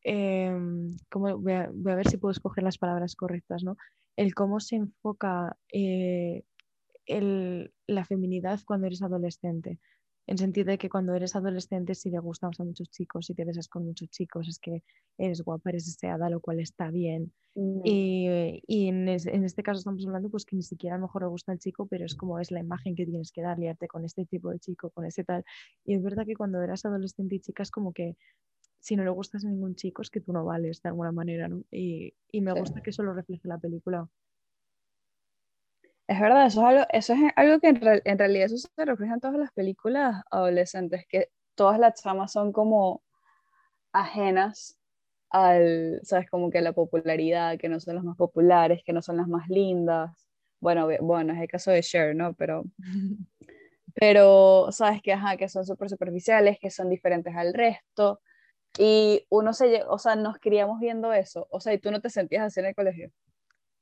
[0.03, 3.77] em, como voy, a, ver si puedo escoger las palabras correctas, ¿no?
[4.17, 6.45] El cómo se enfoca eh,
[7.09, 9.81] el, la feminidad cuando eres adolescente.
[10.27, 13.47] En sentido de que cuando eres adolescente, si le gustas a muchos chicos, si te
[13.47, 14.85] besas con muchos chicos, es que
[15.17, 17.33] eres guapa, eres deseada, lo cual está bien.
[17.55, 17.81] Mm.
[17.83, 21.23] Y, y en, en, este caso estamos hablando pues que ni siquiera a lo mejor
[21.23, 23.89] le gusta el chico, pero es como es la imagen que tienes que dar, liarte
[23.89, 25.45] con este tipo de chico, con ese tal.
[25.87, 28.15] Y es verdad que cuando eras adolescente y chica es como que
[28.81, 31.49] si no le gustas a ningún chico es que tú no vales de alguna manera,
[31.49, 31.65] ¿no?
[31.71, 34.07] Y, y me gusta que eso lo refleje la película.
[36.09, 39.21] Es verdad, eso es algo, eso es algo que en, realidad eso se refleja en
[39.21, 43.03] todas las películas adolescentes, que todas las tramas son como
[43.93, 44.79] ajenas
[45.31, 49.19] al, sabes, como que la popularidad, que no son las más populares, que no son
[49.19, 50.11] las más lindas.
[50.61, 52.33] Bueno, bueno, es el caso de Cher, ¿no?
[52.35, 52.65] Pero,
[53.95, 58.21] pero sabes que, ajá, que son súper superficiales, que son diferentes al resto.
[58.79, 61.47] Y uno se, o sea, nos criamos viendo eso.
[61.51, 63.11] O sea, y tú no te sentías así en el colegio.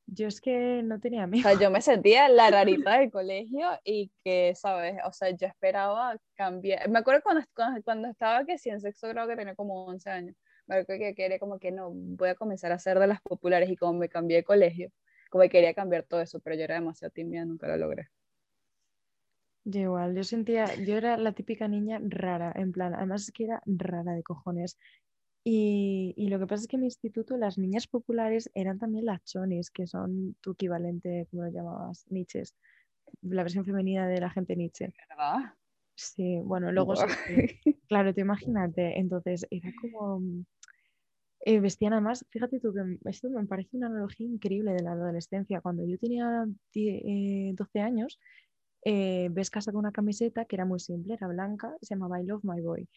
[0.06, 1.46] Yo es que no tenía amigos.
[1.46, 4.96] O sea, yo me sentía la rarita del colegio y que, ¿sabes?
[5.04, 6.88] O sea, yo esperaba cambiar.
[6.88, 7.44] Me acuerdo cuando,
[7.84, 10.36] cuando, estaba que sí en sexto grado que tenía como 11 años.
[10.66, 13.68] Me acuerdo que quería como que no, voy a comenzar a ser de las populares
[13.68, 14.90] y como me cambié de colegio,
[15.30, 18.08] como que quería cambiar todo eso, pero yo era demasiado tímida, nunca lo logré.
[19.64, 23.44] Yo igual, yo sentía, yo era la típica niña rara, en plan, además es que
[23.44, 24.78] era rara de cojones.
[25.48, 29.22] Y, lo que pasa es que en mi instituto las niñas populares eran también las
[29.22, 32.42] chonis, que son tu equivalente, como lo llamabas, Nietzsche,
[33.22, 34.92] la versión femenina de la gente Nietzsche.
[35.08, 35.54] ¿Verdad?
[35.94, 36.94] Sí, bueno, luego,
[37.88, 40.20] claro, te imagínate, entonces era como,
[41.42, 45.60] eh, vestían además, fíjate tú que esto me parece una analogía increíble de la adolescencia.
[45.60, 48.18] Cuando yo tenía 12 eh, años,
[48.84, 52.26] eh, ves casa con una camiseta que era muy simple, era blanca, se llamaba I
[52.26, 52.88] Love My Boy.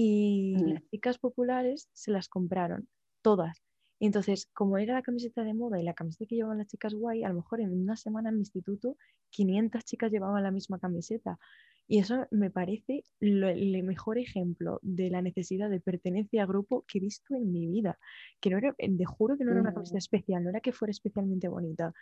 [0.00, 0.68] Y mm.
[0.74, 2.88] las chicas populares se las compraron,
[3.20, 3.64] todas.
[3.98, 6.94] Y entonces, como era la camiseta de moda y la camiseta que llevaban las chicas
[6.94, 8.96] guay, a lo mejor en una semana en mi instituto
[9.30, 11.36] 500 chicas llevaban la misma camiseta.
[11.88, 16.98] Y eso me parece el mejor ejemplo de la necesidad de pertenencia a grupo que
[16.98, 17.98] he visto en mi vida.
[18.40, 20.92] Que no era, te juro que no era una camiseta especial, no era que fuera
[20.92, 21.92] especialmente bonita,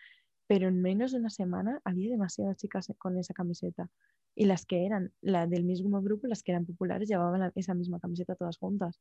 [0.46, 3.88] pero en menos de una semana había demasiadas chicas con esa camiseta.
[4.36, 7.98] Y las que eran la del mismo grupo, las que eran populares, llevaban esa misma
[7.98, 9.00] camiseta todas juntas.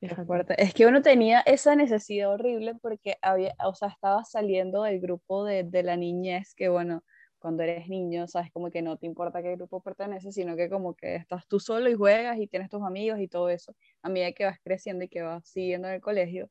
[0.00, 5.44] Es que uno tenía esa necesidad horrible porque había, o sea, estaba saliendo del grupo
[5.44, 7.02] de, de, la niñez, que bueno,
[7.38, 10.94] cuando eres niño, sabes como que no te importa qué grupo perteneces, sino que como
[10.94, 13.74] que estás tú solo y juegas y tienes tus amigos y todo eso.
[14.02, 16.50] A medida que vas creciendo y que vas siguiendo en el colegio,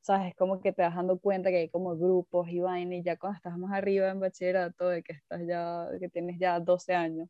[0.00, 0.28] ¿sabes?
[0.28, 3.16] Es como que te vas dando cuenta que hay como grupos y vainas, y ya
[3.16, 7.28] cuando estás más arriba en bachillerato, de que estás ya, que tienes ya 12 años,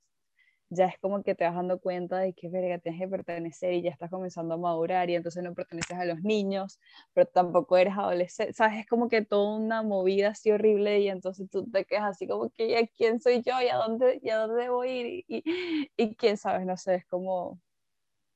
[0.70, 3.82] ya es como que te vas dando cuenta de que verga, tienes que pertenecer y
[3.82, 6.80] ya estás comenzando a madurar y entonces no perteneces a los niños,
[7.12, 8.80] pero tampoco eres adolescente, ¿sabes?
[8.80, 12.50] Es como que toda una movida así horrible y entonces tú te quedas así como
[12.50, 13.60] que, ¿ya quién soy yo?
[13.62, 15.24] ¿Y a dónde, y a dónde debo ir?
[15.28, 15.44] Y,
[15.96, 17.60] y, quién sabes, no sé, es como...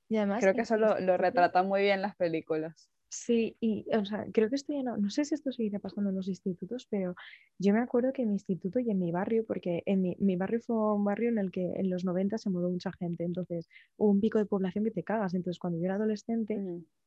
[0.08, 2.90] Y además, Creo que eso lo, lo retrata muy bien las películas.
[3.10, 6.10] Sí, y o sea, creo que esto ya no, no sé si esto seguirá pasando
[6.10, 7.14] en los institutos, pero
[7.58, 10.36] yo me acuerdo que en mi instituto y en mi barrio, porque en mi, mi
[10.36, 13.66] barrio fue un barrio en el que en los 90 se mudó mucha gente, entonces
[13.96, 16.64] hubo un pico de población que te cagas, entonces cuando yo era adolescente,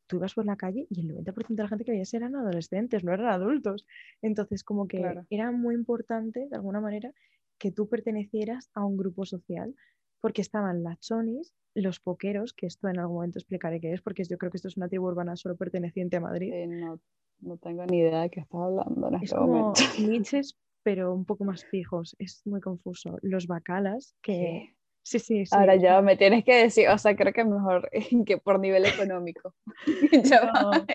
[0.07, 3.03] tú ibas por la calle y el 90% de la gente que veías eran adolescentes,
[3.03, 3.85] no eran adultos,
[4.23, 7.13] entonces como que era muy importante de alguna manera
[7.59, 9.75] que tú pertenecieras a un grupo social
[10.21, 14.23] porque estaban las chonis, los poqueros, que esto en algún momento explicaré qué es, porque
[14.23, 16.53] yo creo que esto es una tribu urbana solo perteneciente a Madrid.
[16.53, 16.99] Eh, no,
[17.39, 19.81] no, tengo ni idea de qué estás hablando en es este como momento.
[19.99, 22.15] niches, pero un poco más fijos.
[22.19, 23.17] Es muy confuso.
[23.21, 24.75] Los bacalas, que...
[25.03, 25.55] Sí, sí, sí.
[25.55, 27.89] Ahora ya me tienes que decir, o sea, creo que mejor
[28.25, 29.55] que por nivel económico.
[30.23, 30.85] Ya va.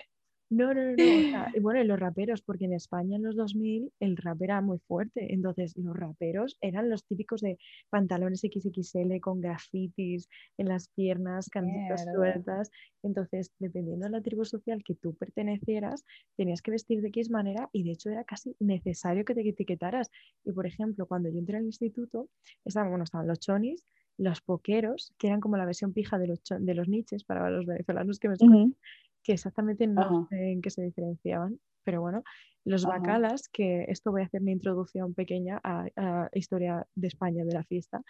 [0.49, 1.17] No, no, no, no.
[1.17, 4.41] o sea, y bueno, y los raperos, porque en España en los 2000 el rap
[4.41, 5.33] era muy fuerte.
[5.33, 7.57] Entonces, los raperos eran los típicos de
[7.89, 12.13] pantalones XXL con grafitis en las piernas, camisetas Mierda.
[12.13, 12.71] sueltas.
[13.03, 16.05] Entonces, dependiendo de la tribu social que tú pertenecieras,
[16.37, 20.09] tenías que vestir de X manera y de hecho era casi necesario que te etiquetaras.
[20.45, 22.29] Y por ejemplo, cuando yo entré al instituto,
[22.63, 23.83] estaban, bueno, estaban los chonis,
[24.17, 27.65] los poqueros, que eran como la versión pija de los, de los niches para los
[27.65, 28.75] venezolanos que me escuchan.
[29.23, 30.27] Que exactamente no Ajá.
[30.29, 32.23] sé en qué se diferenciaban, pero bueno,
[32.65, 32.85] los Ajá.
[32.85, 37.53] bacalas, que esto voy a hacer mi introducción pequeña a, a historia de España, de
[37.53, 38.01] la fiesta.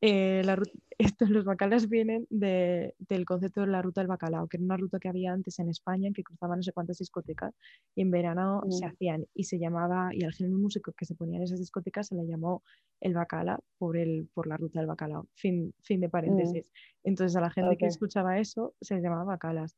[0.00, 0.56] eh, la
[1.28, 4.98] los bacalas vienen de- del concepto de la ruta del bacalao, que era una ruta
[5.00, 7.54] que había antes en España que cruzaba no sé cuántas discotecas
[7.96, 8.86] y en verano se Mm.
[8.86, 12.14] hacían y se llamaba, y al género músico que se ponía en esas discotecas se
[12.16, 12.62] le llamó
[13.00, 15.28] el bacala por, el, por la ruta del bacalao.
[15.34, 16.70] Fin, fin de paréntesis.
[17.04, 17.86] Entonces a la gente que Ok.
[17.86, 19.76] escuchaba eso se les llamaba bacalas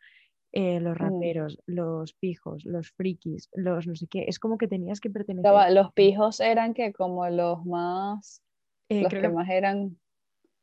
[0.53, 1.05] eh, los Mm.
[1.05, 4.25] raperos, los pijos, los frikis, los no sé qué.
[4.27, 5.73] Es como que tenías que pertenecer.
[5.73, 8.43] Los pijos eran que como los más,
[8.89, 9.97] eh, los creo que que más eran,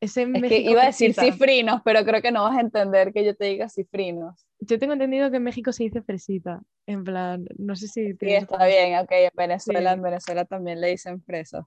[0.02, 3.14] es en es que iba a decir cifrinos, pero creo que no vas a entender
[3.14, 4.46] que yo te diga cifrinos.
[4.60, 6.62] Yo tengo entendido que en México se dice fresita.
[6.86, 9.96] En plan, no sé si Sí, está bien, ok, en Venezuela, Sí.
[9.98, 11.66] en Venezuela también le dicen fresas.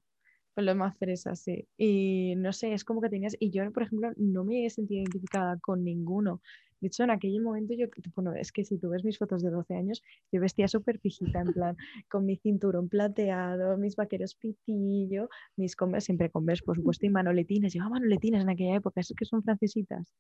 [0.53, 1.69] pues lo más fresa, sí.
[1.79, 3.37] Y no sé, es como que tenías.
[3.39, 6.43] Y yo, por ejemplo, no me he sentido identificada con ninguno.
[6.81, 9.51] De hecho, en aquel momento yo, bueno, es que si tú ves mis fotos de
[9.51, 11.77] 12 años, yo vestía súper fijita, en plan,
[12.09, 17.73] con mi cinturón plateado, mis vaqueros pitillo, mis Converse, siempre Converse, por supuesto, y manoletinas.
[17.73, 20.13] Llevaba manoletinas en aquella época, esos que son francesitas,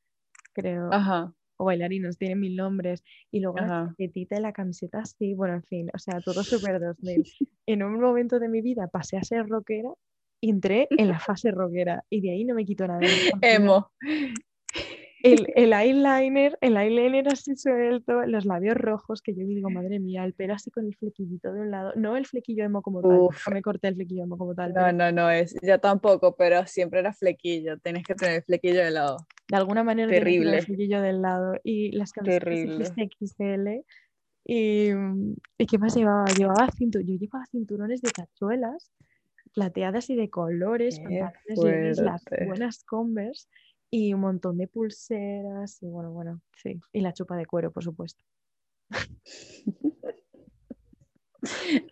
[0.53, 3.03] creo, Ajá, o bailarinos, tienen mil nombres.
[3.31, 3.89] Y luego la Ajá.
[3.89, 7.25] chaquetita y la camiseta así, bueno, en fin, o sea, todo súper 2000.
[7.67, 9.91] En un momento de mi vida pasé a ser rockera
[10.43, 13.01] entré en la fase rockera y de ahí no me quitó nada.
[13.43, 13.91] emo.
[15.23, 20.25] El, el eyeliner, el eyeliner así suelto, los labios rojos, que yo digo, madre mía,
[20.25, 21.93] el pelo así con el flequillito de un lado.
[21.97, 23.47] No el flequillo emo como tal, Uf.
[23.49, 26.37] no me corté el flequillo emo como tal, No, pero no, no es, yo tampoco,
[26.37, 29.19] pero siempre era flequillo, tienes que tener flequillo de lado.
[29.49, 30.57] de alguna manera Terrible.
[30.59, 32.93] el flequillo del lado y las camisetas.
[32.97, 33.85] XXL.
[34.47, 36.25] Y, mm, ¿y qué más llevaba?
[36.37, 38.91] Llevaba cintu- yo llevaba cinturones de tachuelas
[39.55, 43.49] plateadas y de colores, pantalones las buenas Converse
[43.91, 46.81] y un montón de pulseras y bueno, bueno, sí.
[46.93, 48.25] Y la chupa de cuero, por supuesto.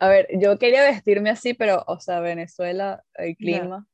[0.01, 3.37] A ver, yo quería vestirme así, pero, o sea, Venezuela, el Ya.
[3.37, 3.87] clima,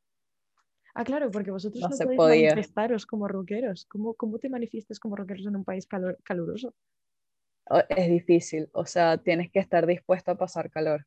[0.97, 2.51] Ah, claro, porque vosotros No no, se podéis podía.
[2.51, 3.85] manifestaros como rockeros.
[3.87, 6.73] ¿Cómo, cómo te manifiestas como rockeros en un país calor- caluroso?
[7.89, 11.07] es difícil, o sea, tienes que estar dispuesto a pasar calor.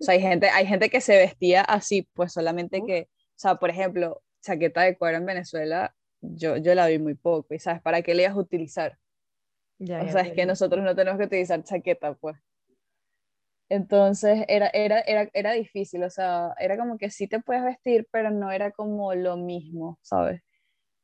[0.00, 2.86] O sea, hay gente, hay gente que se vestía así, pues solamente Uf.
[2.86, 5.94] que, o sea, por ejemplo, chaqueta de cuero en Venezuela,
[6.34, 8.98] yo, yo la vi muy poco, y sabes, ¿para qué le ibas a utilizar?
[9.78, 12.36] Ya, O ya, sea, es que nosotros no tenemos que utilizar chaqueta, pues.
[13.68, 18.06] Entonces era, era, era, era difícil, o sea, era como que sí te puedes vestir,
[18.10, 20.42] pero no era como lo mismo, ¿sabes?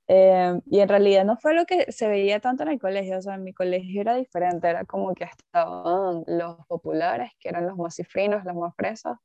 [0.09, 3.23] Eh, y en realidad no fue lo que se veía tanto en el colegio, o
[3.23, 7.77] sea, en mi colegio era diferente, era como que estaban los populares, que eran los
[7.79, 9.17] más cifrinos, los más fresas.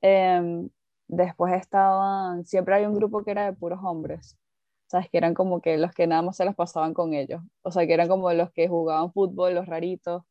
[0.00, 0.68] Em,
[1.08, 4.38] después estaban, siempre hay un grupo que era de puros hombres,
[4.88, 5.08] ¿sabes?
[5.10, 7.86] Que eran como que los que nada más se las pasaban con ellos, o sea,
[7.86, 10.24] que eran como los que jugaban fútbol, los raritos.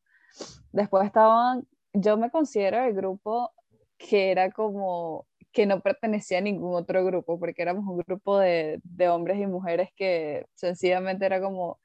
[0.72, 3.54] Después estaban, yo me considero el grupo
[3.98, 8.80] que era como que no pertenecía a ningún otro grupo, porque éramos un grupo de,
[8.84, 11.80] de hombres y mujeres que sencillamente era como,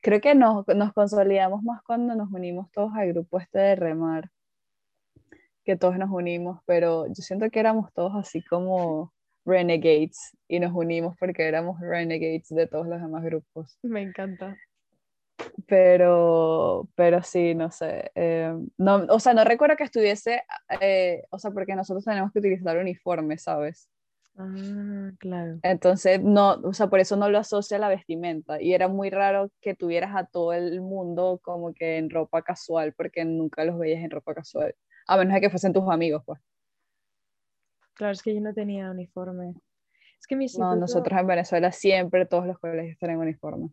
[0.00, 4.30] creo que nos, nos consolidamos más cuando nos unimos todos al grupo este de remar,
[5.64, 9.12] que todos nos unimos, pero yo siento que éramos todos así como
[9.48, 13.78] renegades y nos unimos porque éramos renegades de todos los demás grupos.
[13.82, 14.56] Me encanta.
[15.66, 18.10] Pero, pero sí, no sé.
[18.14, 20.42] eh, no, o sea, no recuerdo que estuviese,
[20.80, 23.88] eh, o sea, porque nosotros tenemos que utilizar uniforme, ¿sabes?
[24.36, 25.58] Ah, claro.
[25.62, 28.62] Entonces, no, o sea, por eso no lo asocia a la vestimenta.
[28.62, 32.92] Y era muy raro que tuvieras a todo el mundo como que en ropa casual,
[32.92, 34.74] porque nunca los veías en ropa casual.
[35.08, 36.40] A menos de que fuesen tus amigos, pues.
[37.98, 39.54] Claro, es que yo no tenía uniforme.
[40.20, 43.70] Es que mi No, instituto, nosotros en Venezuela siempre todos los colegios tienen uniforme.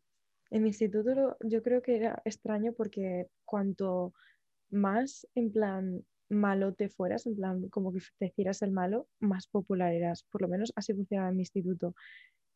[0.51, 4.13] en mi instituto yo creo que era extraño porque cuanto
[4.71, 9.47] más en plan malo te fueras, en plan como que te hicieras el malo, más
[9.47, 10.23] popular eras.
[10.31, 11.95] Por lo menos así funcionaba en mi instituto.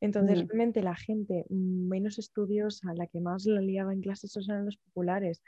[0.02, 4.66] Entonces, realmente la gente menos estudiosa, la que más la liaba en clases, esos eran
[4.66, 5.44] los populares.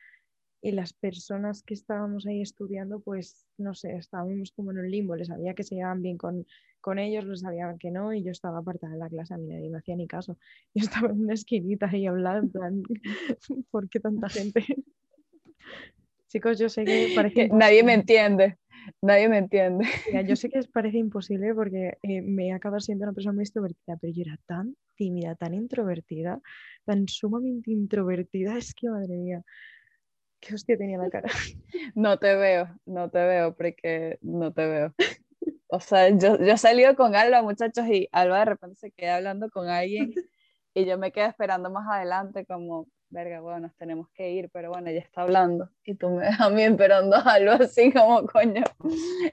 [0.62, 5.16] Y las personas que estábamos ahí estudiando, pues, no sé, estábamos como en un limbo.
[5.16, 6.46] Les sabía que se llevaban bien con,
[6.82, 9.48] con ellos, les sabían que no, y yo estaba apartada de la clase, a mí
[9.48, 10.38] nadie me hacía ni caso.
[10.74, 12.84] Yo estaba en una esquinita ahí hablando, en plan,
[13.72, 14.64] ¿por qué tanta gente?
[16.28, 17.50] Chicos, yo sé que parece...
[17.50, 18.58] nadie me entiende.
[19.02, 19.86] Nadie me entiende.
[20.26, 24.14] yo sé que parece imposible porque eh, me acabo siendo una persona muy extrovertida, pero
[24.14, 26.40] yo era tan tímida, tan introvertida,
[26.86, 29.44] tan sumamente introvertida, es que madre mía,
[30.42, 31.30] qué hostia tenía la cara.
[31.96, 34.94] No te veo, no te veo, porque no te veo.
[35.68, 39.16] O sea, yo, yo he salido con Alba, muchachos, y Alba de repente se queda
[39.16, 40.14] hablando con alguien
[40.74, 44.70] y yo me quedo esperando más adelante como, verga, bueno, nos tenemos que ir, pero
[44.70, 48.64] bueno, ella está hablando y tú me dejas a mí esperando algo así como coño.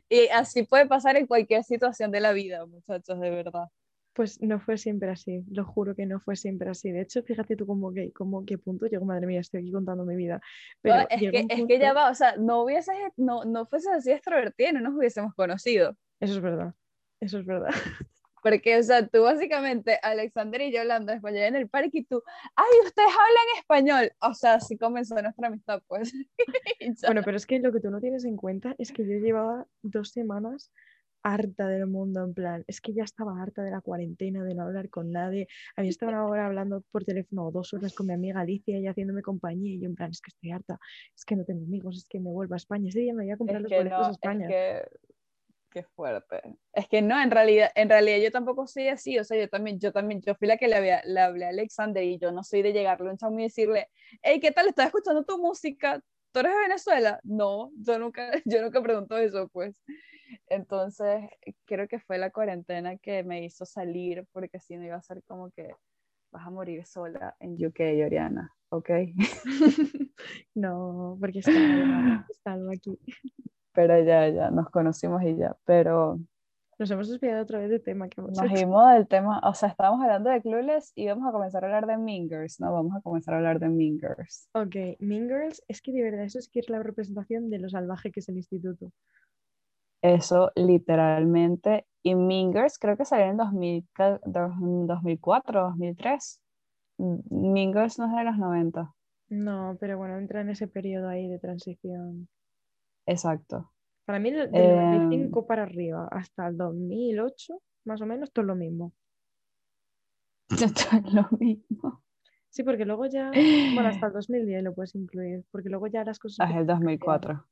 [0.09, 3.69] Y así puede pasar en cualquier situación de la vida, muchachos, de verdad.
[4.19, 6.91] Pues no fue siempre así, lo juro que no fue siempre así.
[6.91, 10.05] De hecho, fíjate tú como que, como qué punto llegó, madre mía, estoy aquí contando
[10.05, 10.41] mi vida.
[10.83, 14.11] Pero es, que, es que ya va, o sea, no hubieses, no, no fuese así
[14.11, 15.97] extrovertida, no nos hubiésemos conocido.
[16.19, 16.75] Eso es verdad,
[17.21, 17.71] eso es verdad.
[18.43, 22.21] Porque, o sea, tú básicamente, Alexander y yo hablando español en el parque y tú,
[22.57, 24.13] ay, ustedes hablan español.
[24.21, 26.13] O sea, así comenzó nuestra amistad, pues.
[27.07, 29.65] bueno, pero es que lo que tú no tienes en cuenta es que yo llevaba
[29.83, 30.73] dos semanas
[31.23, 34.63] harta del mundo, en plan, es que ya estaba harta de la cuarentena, de no
[34.63, 35.49] hablar con nadie.
[35.77, 39.75] Había estado ahora hablando por teléfono dos horas con mi amiga Alicia y haciéndome compañía
[39.75, 40.79] y yo en plan, es que estoy harta,
[41.15, 42.89] es que no tengo amigos, es que me vuelvo a España.
[42.89, 44.47] Ese día me voy a comprar los boletos a España.
[44.47, 44.99] Es que
[45.71, 46.41] Qué fuerte.
[46.73, 49.79] Es que no, en realidad, en realidad yo tampoco soy así, o sea, yo también,
[49.79, 52.43] yo también, yo fui la que le, había, le hablé a Alexander y yo no
[52.43, 53.89] soy de llegarle a un chamo y decirle,
[54.23, 54.69] hey, ¿qué tal?
[54.69, 56.03] ¿Estás escuchando tu música?
[56.33, 57.21] ¿Tú eres de Venezuela?
[57.23, 59.83] No, yo nunca, yo nunca pregunto eso, pues.
[60.49, 61.29] Entonces,
[61.65, 65.23] creo que fue la cuarentena que me hizo salir, porque si no iba a ser
[65.25, 65.71] como que
[66.31, 68.91] vas a morir sola en UK, Oriana, ¿ok?
[70.55, 71.39] no, porque
[72.31, 72.99] está, algo aquí
[73.79, 76.19] pero ya, ya, nos conocimos y ya, pero...
[76.81, 79.69] Nos hemos desviado otra vez de tema que hemos Nos dimos del tema, o sea,
[79.69, 82.73] estábamos hablando de Clueless y vamos a comenzar a hablar de Mean Girls, ¿no?
[82.73, 84.49] Vamos a comenzar a hablar de Mean Girls.
[84.55, 87.69] Ok, Mean Girls, es que de verdad eso es que es la representación de lo
[87.69, 88.91] salvaje que es el instituto.
[90.03, 91.87] Eso, literalmente.
[92.03, 96.41] Y Mean Girls creo que salió en 2004, 2003.
[96.99, 98.95] Mean Girls no es de los 90.
[99.31, 102.29] No, pero bueno, entra en ese periodo ahí de transición.
[103.07, 103.73] Exacto.
[104.05, 108.55] Para mí, del 95 em, para arriba hasta el 2008, más o menos, todo lo
[108.55, 108.93] mismo.
[110.49, 112.03] Todo lo mismo.
[112.49, 116.19] Sí, porque luego ya, bueno, hasta el 2010 lo puedes incluir, porque luego ya las
[116.19, 116.47] cosas...
[116.47, 117.45] Hasta el 2004.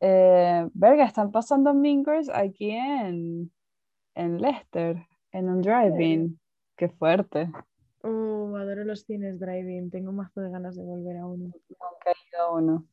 [0.00, 3.52] Eh, verga, están pasando Mingers aquí en,
[4.14, 4.96] en Leicester,
[5.32, 6.38] en un driving.
[6.76, 7.50] Qué fuerte.
[8.02, 9.90] Oh, adoro los cines driving.
[9.90, 11.46] Tengo más de ganas de volver a uno.
[11.46, 12.86] Nunca he ido a uno.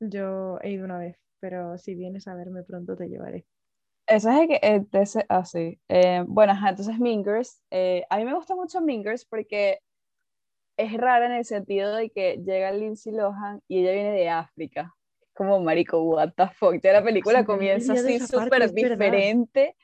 [0.00, 3.46] Yo he ido una vez, pero si vienes a verme pronto te llevaré.
[4.06, 5.78] Eso es que, eh, ese, ah, sí.
[5.88, 7.62] Eh, bueno, entonces Mingers.
[7.70, 9.78] Eh, a mí me gusta mucho Mingers porque
[10.76, 14.94] es rara en el sentido de que llega Lindsay Lohan y ella viene de África.
[15.42, 16.80] Como marico, what the fuck.
[16.80, 19.76] Ya la película comienza así súper diferente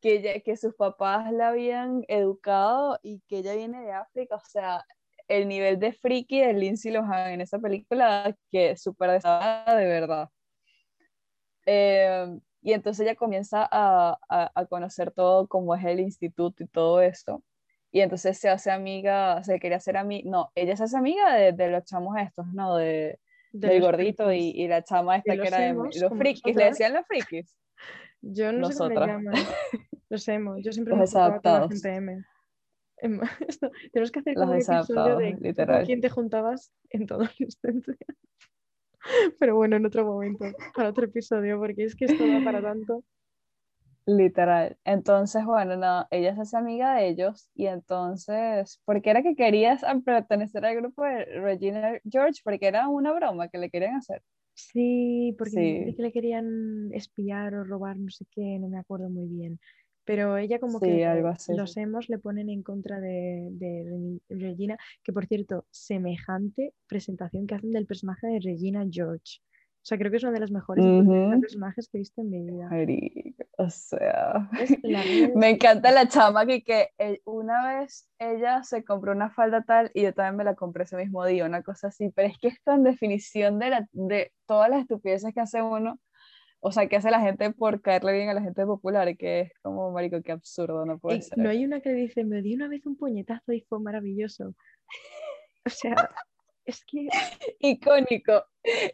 [0.00, 4.82] que, que sus papás la habían educado y que ella viene de África, o sea,
[5.28, 10.30] el nivel de friki de Lindsay Lohan en esa película que súper de verdad.
[11.66, 14.18] Eh, y entonces ella comienza a,
[14.54, 17.42] a, conocer todo como es el instituto y todo esto.
[17.92, 21.52] Y entonces se hace amiga, se quería hacer amiga, no, ella se hace amiga de,
[21.52, 22.76] de los chamos estos, ¿no?
[22.76, 23.18] De,
[23.54, 27.06] del gordito y, y, la chama esta que era de los frikis, le decían los
[27.06, 27.56] frikis.
[28.20, 29.34] Yo no sé cómo le llaman.
[30.08, 32.24] Los hemos, yo siempre los me con la gente M.
[33.92, 35.84] tenemos que hacer como un episodio de literal.
[35.84, 37.96] quién te juntabas en toda existencia.
[39.38, 43.04] Pero bueno, en otro momento, para otro episodio, porque es que esto va para tanto.
[44.06, 44.76] Literal.
[44.84, 49.34] Entonces, bueno, no, ella se hace amiga de ellos y entonces, ¿por qué era que
[49.34, 52.40] querías pertenecer al grupo de Regina George?
[52.44, 54.22] Porque era una broma que le querían hacer.
[54.52, 59.26] Sí, porque que le querían espiar o robar, no sé qué, no me acuerdo muy
[59.26, 59.58] bien.
[60.04, 65.26] Pero ella como que los hemos le ponen en contra de, de, Regina, que por
[65.26, 69.40] cierto, semejante presentación que hacen del personaje de Regina George.
[69.84, 70.82] O sea, creo que es uno de los mejores
[71.42, 72.70] personajes que he visto en mi vida.
[73.58, 74.48] o sea,
[75.36, 76.88] me encanta la chama que, que
[77.26, 80.96] una vez ella se compró una falda tal y yo también me la compré ese
[80.96, 84.70] mismo día, una cosa así, pero es que esto en definición de, la, de todas
[84.70, 86.00] las estupideces que hace uno,
[86.60, 89.14] o sea, ¿qué hace la gente por caerle bien a la gente popular?
[89.18, 91.36] Que es como, marico, qué absurdo, no puede ser.
[91.36, 94.54] No hay una que dice, me di una vez un puñetazo y fue maravilloso.
[95.66, 96.10] O sea,
[96.64, 97.08] es que...
[97.60, 98.44] Icónico.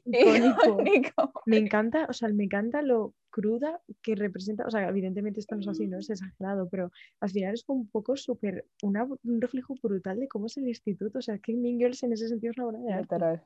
[0.05, 1.33] Icónico.
[1.47, 5.61] Me encanta, o sea, me encanta lo cruda que representa, o sea, evidentemente esto no
[5.61, 6.91] es así, no es exagerado, pero
[7.21, 11.23] al final es un poco súper, un reflejo brutal de cómo es el instituto, o
[11.23, 13.43] sea, que Girls en ese sentido es una obra de arte.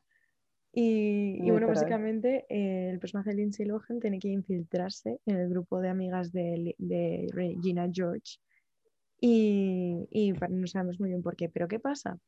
[0.76, 5.80] Y, bueno, básicamente eh, el personaje de Lindsay Lohan tiene que infiltrarse en el grupo
[5.80, 8.38] de amigas de, de Regina George
[9.20, 11.48] y, y, no sabemos muy bien por qué.
[11.48, 12.18] Pero ¿qué pasa?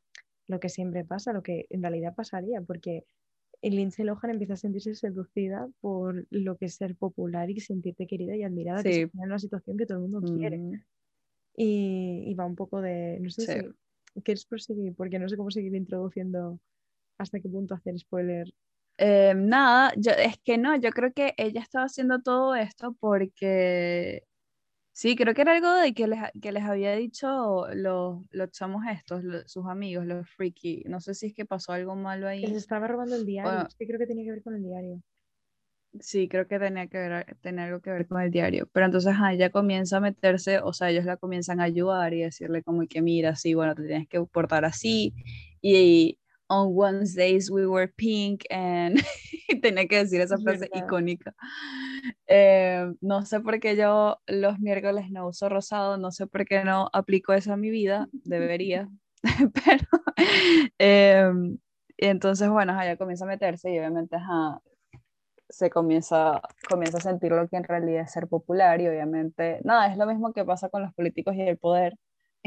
[0.46, 3.04] Lo que siempre pasa, lo que en realidad pasaría, porque
[3.62, 8.36] Lindsay Lohan empieza a sentirse seducida por lo que es ser popular y sentirte querida
[8.36, 10.58] y admirada, que es una situación que todo el mundo quiere.
[10.58, 10.82] Mm.
[11.56, 13.74] Y, va un poco de, no sé
[14.14, 16.60] si quieres proseguir, porque no sé cómo seguir introduciendo
[17.18, 18.52] hasta qué punto hacer spoiler.
[18.98, 24.24] Eh, nada, yo, es que no, yo creo que ella estaba haciendo todo esto porque,
[24.96, 28.82] sí, creo que era algo de que les, que les había dicho los, los chamos
[28.90, 32.40] estos, sus amigos, los freaky, no sé si es que pasó algo malo ahí.
[32.40, 35.02] Que se estaba robando el diario, sí, creo que tenía que ver con el diario.
[36.00, 38.68] Sí, creo que tenía que ver, tener algo que ver con el diario.
[38.72, 42.62] Pero entonces ella comienza a meterse, o sea, ellos la comienzan a ayudar y decirle
[42.62, 45.14] como que mira, sí, bueno, te tienes que portar así.
[45.60, 46.18] Y,
[46.48, 49.02] on Wednesdays we were pink and
[49.62, 51.34] tenía que decir esa frase icónica.
[52.26, 56.64] Eh, no sé por qué yo los miércoles no uso rosado, no sé por qué
[56.64, 58.88] no aplico eso a mi vida, debería,
[59.64, 59.86] pero
[60.78, 61.30] eh,
[61.98, 64.16] entonces bueno, ella comienza a meterse y obviamente
[65.48, 69.86] se comienza, comienza a sentir lo que en realidad es ser popular y obviamente, nada,
[69.90, 71.96] es lo mismo que pasa con los políticos y el poder,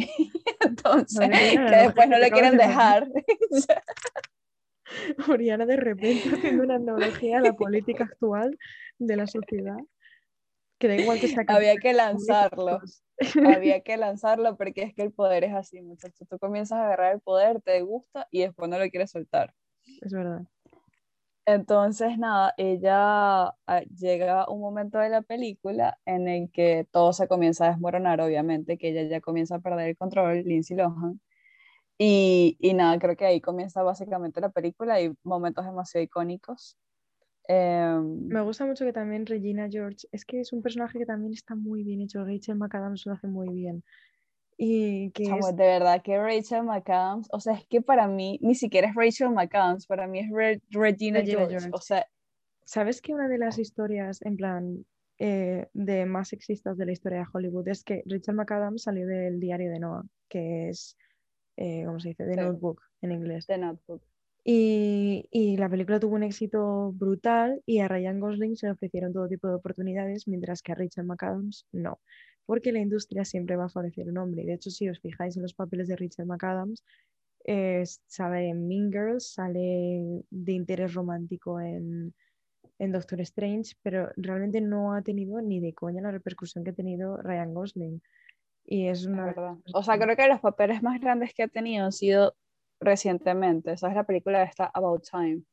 [0.61, 3.07] Entonces, que después no le quieren dejar.
[5.29, 8.57] Oriana de repente haciendo una analogía a la política actual
[8.97, 9.77] de la sociedad.
[10.79, 12.79] Que da igual que sea Había que lanzarlo.
[13.45, 16.27] Había que lanzarlo porque es que el poder es así, muchachos.
[16.29, 19.53] Tú comienzas a agarrar el poder, te gusta y después no lo quieres soltar.
[20.01, 20.43] Es verdad.
[21.51, 27.27] Entonces, nada, ella ah, llega un momento de la película en el que todo se
[27.27, 31.19] comienza a desmoronar, obviamente, que ella ya comienza a perder el control, Lindsay Lohan.
[31.97, 36.77] Y, y nada, creo que ahí comienza básicamente la película y momentos demasiado icónicos.
[37.47, 41.33] Em, Me gusta mucho que también Regina George, es que es un personaje que también
[41.33, 43.83] está muy bien hecho, Rachel McAdams lo hace muy bien.
[44.61, 48.89] Y que de verdad que Rachel McAdams, o sea, es que para mí ni siquiera
[48.89, 50.29] es Rachel McAdams, para mí es
[50.69, 51.69] Regina, George.
[51.71, 52.05] O sea,
[52.65, 54.85] ¿sabes que una de las historias, en plan,
[55.17, 59.39] eh, de más sexistas de la historia de Hollywood es que Rachel McAdams salió del
[59.39, 60.97] diario de Noah, que es,
[61.55, 62.25] eh, ¿cómo se dice?
[62.25, 63.47] The Notebook en inglés.
[63.47, 64.01] The Notebook.
[64.43, 69.13] Y, y, la película tuvo un éxito brutal y a Ryan Gosling se le ofrecieron
[69.13, 72.01] todo tipo de oportunidades, mientras que a Rachel McAdams no
[72.49, 74.43] porque la industria siempre va a favorecer un hombre.
[74.43, 76.83] De hecho, si os fijáis en los papeles de Richard McAdams,
[78.07, 82.11] sale en Mean Girls, sale de interés romántico en,
[82.79, 87.17] Doctor Strange, pero realmente no ha tenido ni de coña la repercusión que ha tenido
[87.17, 88.01] Ryan Gosling.
[88.65, 89.55] Y es una verdad.
[89.75, 92.35] O sea, creo que los papeles más grandes que ha tenido han sido
[92.79, 93.73] recientemente.
[93.73, 95.43] Esa es la película de esta About Time.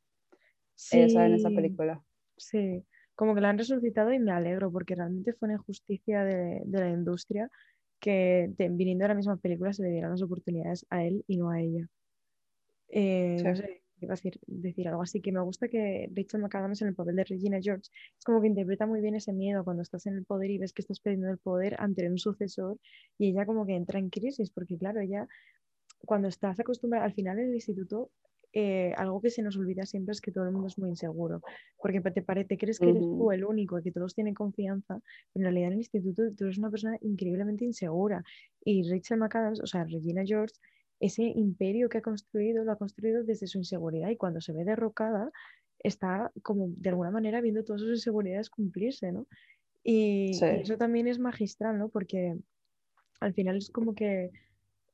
[0.74, 1.00] Sí.
[1.00, 2.02] Esa en esa película.
[2.38, 2.86] Sí
[3.16, 6.90] como que la han resucitado y me alegro porque realmente fue una injusticia de, la
[6.90, 7.50] industria
[7.98, 11.50] que viniendo de la misma película se le dieran las oportunidades a él y no
[11.50, 11.88] a ella.
[12.88, 16.82] Eh, no sé, iba a decir, decir, algo así que me gusta que Rachel McAdams
[16.82, 17.88] en el papel de Regina George
[18.18, 20.74] es como que interpreta muy bien ese miedo cuando estás en el poder y ves
[20.74, 22.78] que estás perdiendo el poder ante un sucesor
[23.18, 25.26] y ella como que entra en crisis porque claro, ella
[26.04, 28.10] cuando estás acostumbrada al final en el instituto
[28.58, 31.42] eh, algo que se nos olvida siempre es que todo el mundo es muy inseguro,
[31.76, 34.98] porque te, parece, crees que eres tú el único, que todos tienen confianza,
[35.34, 38.24] pero en realidad en el instituto tú eres una persona increíblemente insegura.
[38.64, 40.54] Y Rachel McAdams, o sea, Regina George,
[41.00, 44.64] ese imperio que ha construido, lo ha construido desde su inseguridad y cuando se ve
[44.64, 45.30] derrocada,
[45.78, 49.26] está como de alguna manera viendo todas sus inseguridades cumplirse, ¿no?
[49.84, 51.90] Y, y eso también es magistral, ¿no?
[51.90, 52.38] Porque
[53.20, 54.30] al final es como que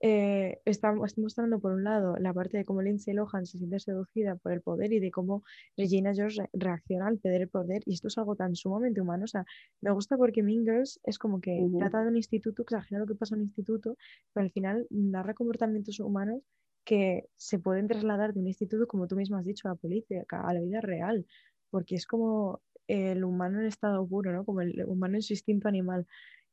[0.04, 4.34] eh, estamos mostrando por un lado la parte de cómo Lindsay Lohan se siente seducida
[4.34, 5.44] por el poder y de cómo
[5.76, 9.28] Regina George reacciona al perder el poder y esto es algo tan sumamente humano, o
[9.28, 9.44] sea,
[9.80, 13.14] me gusta porque Mean Girls es como que trata de un instituto, exagera lo que
[13.14, 13.96] pasa en un instituto,
[14.32, 16.42] pero al final narra comportamientos humanos
[16.84, 20.24] que se pueden trasladar de un instituto, como tú mismo has dicho, a la policía,
[20.28, 21.26] a la vida real,
[21.70, 24.44] porque es como el humano en estado puro, ¿no?
[24.44, 26.08] Como el humano en su instinto animal.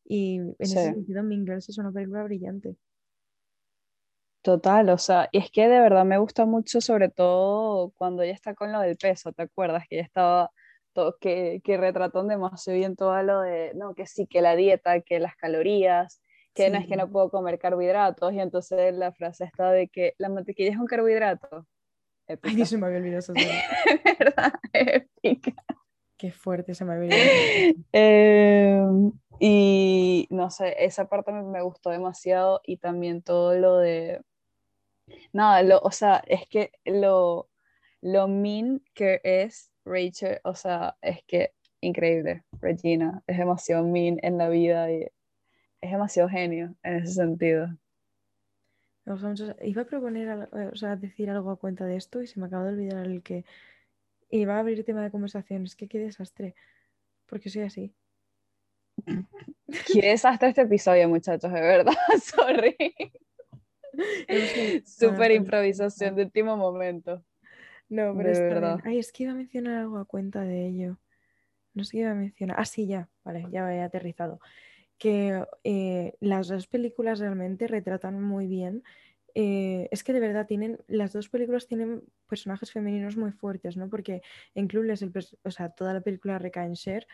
[0.06, 2.78] Y en ese sentido, Mean Girls es una película brillante.
[4.42, 8.34] Total, o sea, y es que de verdad me gusta mucho, sobre todo cuando ella
[8.34, 9.84] está con lo del peso, ¿te acuerdas?
[9.90, 10.52] Que ella estaba
[11.20, 15.20] que, que retratan demasiado bien todo lo de, no, que sí, que la dieta, que
[15.20, 16.22] las calorías,
[16.54, 20.14] que no es que no puedo comer carbohidratos, y entonces la frase está de que
[20.18, 21.66] la mantequilla es un carbohidrato.
[22.44, 23.34] Ay, se me había olvidado eso.
[24.20, 24.54] ¿Verdad?
[24.74, 25.54] Épica.
[26.18, 27.84] Qué fuerte se me había olvidado.
[27.94, 34.22] Em, y no sé, esa parte me, gustó demasiado y también todo lo de...
[35.34, 37.50] Nada, lo, o sea, es que lo,
[38.02, 44.38] lo mean que es Rachel, o sea, es que increíble, Regina, es demasiado mean en
[44.38, 45.04] la vida y
[45.82, 47.70] es demasiado genio en ese sentido.
[49.62, 52.66] Iba a proponer, o sea, decir algo a cuenta de esto y se me acaba
[52.66, 53.44] de olvidar el que
[54.30, 55.64] iba a abrir tema de conversación.
[55.64, 56.54] Es que qué desastre,
[57.26, 57.96] porque soy así.
[59.06, 61.94] Qué desastre este episodio, muchachos, de verdad,
[62.24, 62.76] sorry.
[64.86, 67.24] Súper improvisación de último momento.
[67.90, 68.80] No, pero es verdad.
[68.84, 70.98] Ay, es que iba a mencionar algo a cuenta de ello.
[71.74, 72.58] No sé qué iba a mencionar.
[72.60, 73.10] Ah, sí, ya.
[73.24, 74.40] Vale, ya he aterrizado.
[74.98, 78.84] Que eh, las dos películas realmente retratan muy bien.
[79.36, 83.90] Eh, es que de verdad tienen, las dos películas tienen personajes femeninos muy fuertes, ¿no?
[83.90, 84.22] Porque
[84.56, 85.12] en Clueless, el,
[85.44, 87.08] o sea, toda la película recae en Cher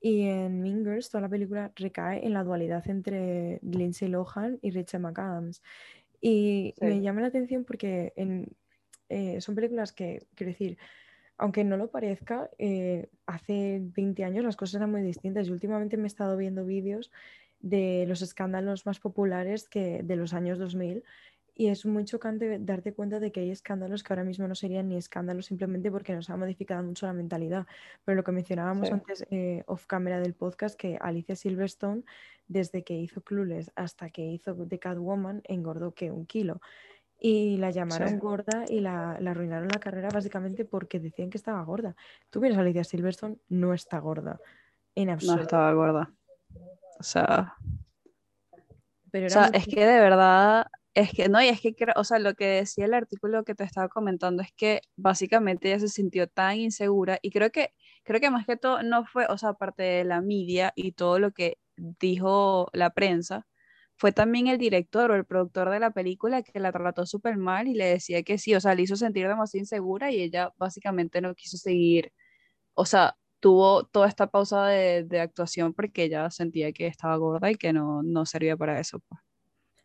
[0.00, 4.70] y en Mean Girls toda la película recae en la dualidad entre Lindsay Lohan y
[4.70, 5.62] Rachel McAdams.
[6.20, 8.48] Y me llama la atención porque en,
[9.08, 10.78] eh, son películas que, quiero decir,
[11.36, 15.48] aunque no lo parezca, eh, hace 20 años las cosas eran muy distintas.
[15.48, 17.10] Y últimamente me he estado viendo vídeos
[17.60, 21.02] de los escándalos más populares que de los años 2000
[21.58, 24.88] y es muy chocante darte cuenta de que hay escándalos que ahora mismo no serían
[24.88, 27.66] ni escándalos simplemente porque nos ha modificado mucho la mentalidad.
[28.04, 32.04] Pero lo que mencionábamos antes eh, off camera del podcast, que Alicia Silverstone,
[32.46, 36.60] desde que hizo Clueless hasta que hizo The Catwoman, engordó que un kilo
[37.18, 41.96] y la llamaron gorda y la, arruinaron la carrera básicamente porque decían que estaba gorda.
[42.30, 44.38] Tú vienes a Lidia Silverstone, no está gorda.
[44.94, 45.38] En absoluto.
[45.38, 46.12] No estaba gorda.
[47.00, 47.56] O sea.
[49.10, 50.68] Pero o sea, es que de verdad.
[50.94, 53.62] Es que no, y es que, o sea, lo que decía el artículo que te
[53.64, 57.72] estaba comentando es que básicamente ella se sintió tan insegura y creo que,
[58.02, 61.18] creo que más que todo no fue, o sea, aparte de la media y todo
[61.20, 63.46] lo que dijo la prensa,
[63.96, 67.68] fue también el director o el productor de la película que la trató súper mal
[67.68, 71.20] y le decía que sí, o sea, le hizo sentir demasiado insegura y ella básicamente
[71.20, 72.12] no quiso seguir,
[72.74, 77.56] o sea, tuvo toda esta pausa de, actuación porque ella sentía que estaba gorda y
[77.56, 79.00] que no, no servía para eso.
[79.08, 79.27] Pues.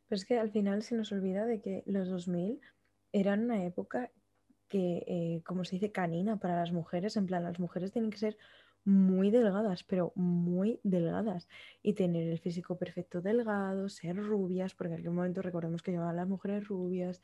[0.07, 2.59] Pero es que al final se nos olvida de que los 2000
[3.11, 4.11] eran una época
[4.67, 8.17] que, eh, como se dice, canina para las mujeres, en plan, las mujeres tienen que
[8.17, 8.37] ser
[8.85, 11.47] muy delgadas, pero muy delgadas.
[11.81, 16.15] Y tener el físico perfecto delgado, ser rubias, porque en aquel momento recordemos que llevaban
[16.15, 17.21] las mujeres rubias.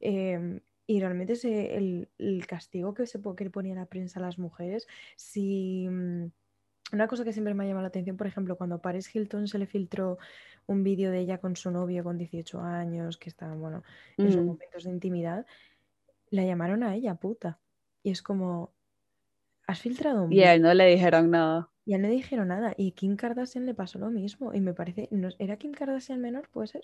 [0.00, 4.86] Em, y realmente ese, el, castigo que se que ponía la prensa a las mujeres,
[5.16, 5.88] si...
[6.92, 9.48] Una cosa que siempre me ha llamado la atención, por ejemplo, cuando a Paris Hilton
[9.48, 10.18] se le filtró
[10.66, 13.82] un vídeo de ella con su novio con 18 años, que estaban, bueno,
[14.18, 14.46] en sus mm.
[14.46, 15.46] momentos de intimidad,
[16.30, 17.58] la llamaron a ella puta.
[18.02, 18.74] Y es como,
[19.66, 21.70] has filtrado un Y a él no le dijeron nada.
[21.84, 22.74] Y a él no le dijeron nada.
[22.76, 24.52] Y Kim Kardashian le pasó lo mismo.
[24.52, 25.08] Y me parece.
[25.38, 26.48] ¿Era Kim Kardashian menor?
[26.50, 26.82] ¿Puede ser?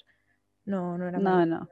[0.65, 1.69] No, no era No, no.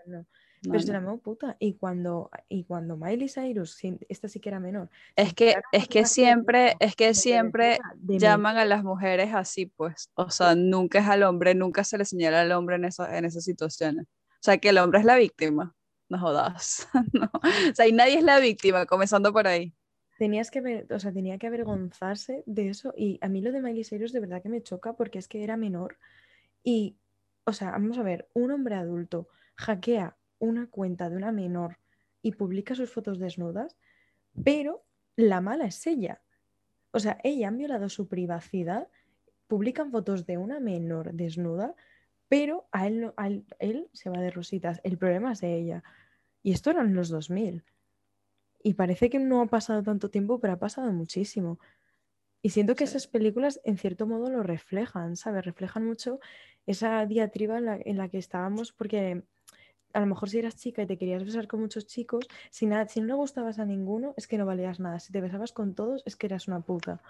[0.67, 1.57] Pero es de la puta.
[1.59, 4.91] Y cuando, y cuando Miley Cyrus, esta sí que era menor.
[5.15, 10.11] Es que, es que siempre, es que siempre llaman a las mujeres así, pues.
[10.15, 13.45] O sea, nunca es al hombre, nunca se le señala al hombre en, en esas
[13.45, 14.07] situaciones.
[14.07, 15.75] O sea, que el hombre es la víctima.
[16.09, 16.89] No jodas.
[17.13, 17.31] no.
[17.35, 19.75] O sea, y nadie es la víctima, comenzando por ahí.
[20.19, 22.95] Tenías que ver, o sea, tenía que avergonzarse de eso.
[22.97, 25.43] Y a mí lo de Miley Cyrus de verdad que me choca porque es que
[25.45, 25.99] era menor.
[26.63, 26.97] Y,
[27.45, 31.79] o sea, vamos a ver, un hombre adulto hackea una cuenta de una menor
[32.23, 33.77] y publica sus fotos desnudas,
[34.45, 34.85] pero
[35.17, 36.23] la mala es ella.
[36.91, 38.89] O sea, ella han violado su privacidad,
[39.47, 41.75] publican fotos de una menor desnuda,
[42.29, 43.29] pero a él, a
[43.59, 44.81] él, se va de rositas.
[44.83, 45.85] El problema es de ella.
[46.43, 47.65] Y esto eran los 2000.
[48.63, 51.59] Y parece que no ha pasado tanto tiempo, pero ha pasado muchísimo.
[52.43, 55.45] Y siento que esas películas en cierto modo lo reflejan, ¿sabes?
[55.45, 56.21] Reflejan mucho
[56.67, 59.23] esa diatriba en la, que estábamos, porque
[59.97, 62.87] a lo mejor si eras chica y te querías besar con muchos chicos, si, nada,
[62.87, 65.01] si no le gustabas a ninguno, es que no valías nada.
[65.01, 67.01] Si te besabas con todos, es que eras una puta.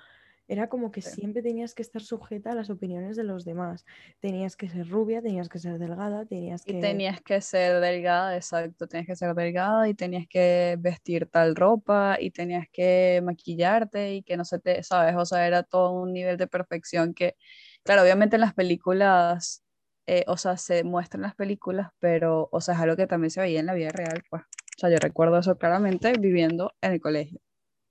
[0.46, 3.84] Era como que siempre tenías que estar sujeta a las opiniones de los demás.
[4.20, 6.78] Tenías que ser rubia, tenías que ser delgada, tenías que...
[6.78, 11.56] Y tenías que ser delgada, exacto, tenías que ser delgada y tenías que vestir tal
[11.56, 15.90] ropa y tenías que maquillarte y que no se te, sabes, o sea, era todo
[15.90, 17.34] un nivel de perfección que,
[17.82, 19.65] claro, obviamente en las películas,
[20.06, 23.40] eh, o sea, se muestran las películas, pero, o sea, es algo que también se
[23.40, 24.42] veía en la vida real, pues.
[24.42, 27.40] O sea, yo recuerdo eso claramente viviendo en el colegio.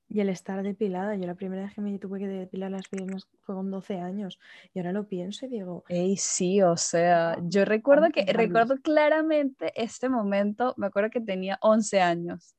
[0.08, 3.28] Y el estar depilada, yo la primera vez que me tuve que depilar las piernas
[3.42, 4.40] fue con 12 años
[4.72, 5.84] y ahora lo pienso y digo...
[5.90, 11.58] Ey, sí, o sea, yo recuerdo que, recuerdo claramente este momento, me acuerdo que tenía
[11.62, 12.56] 11 años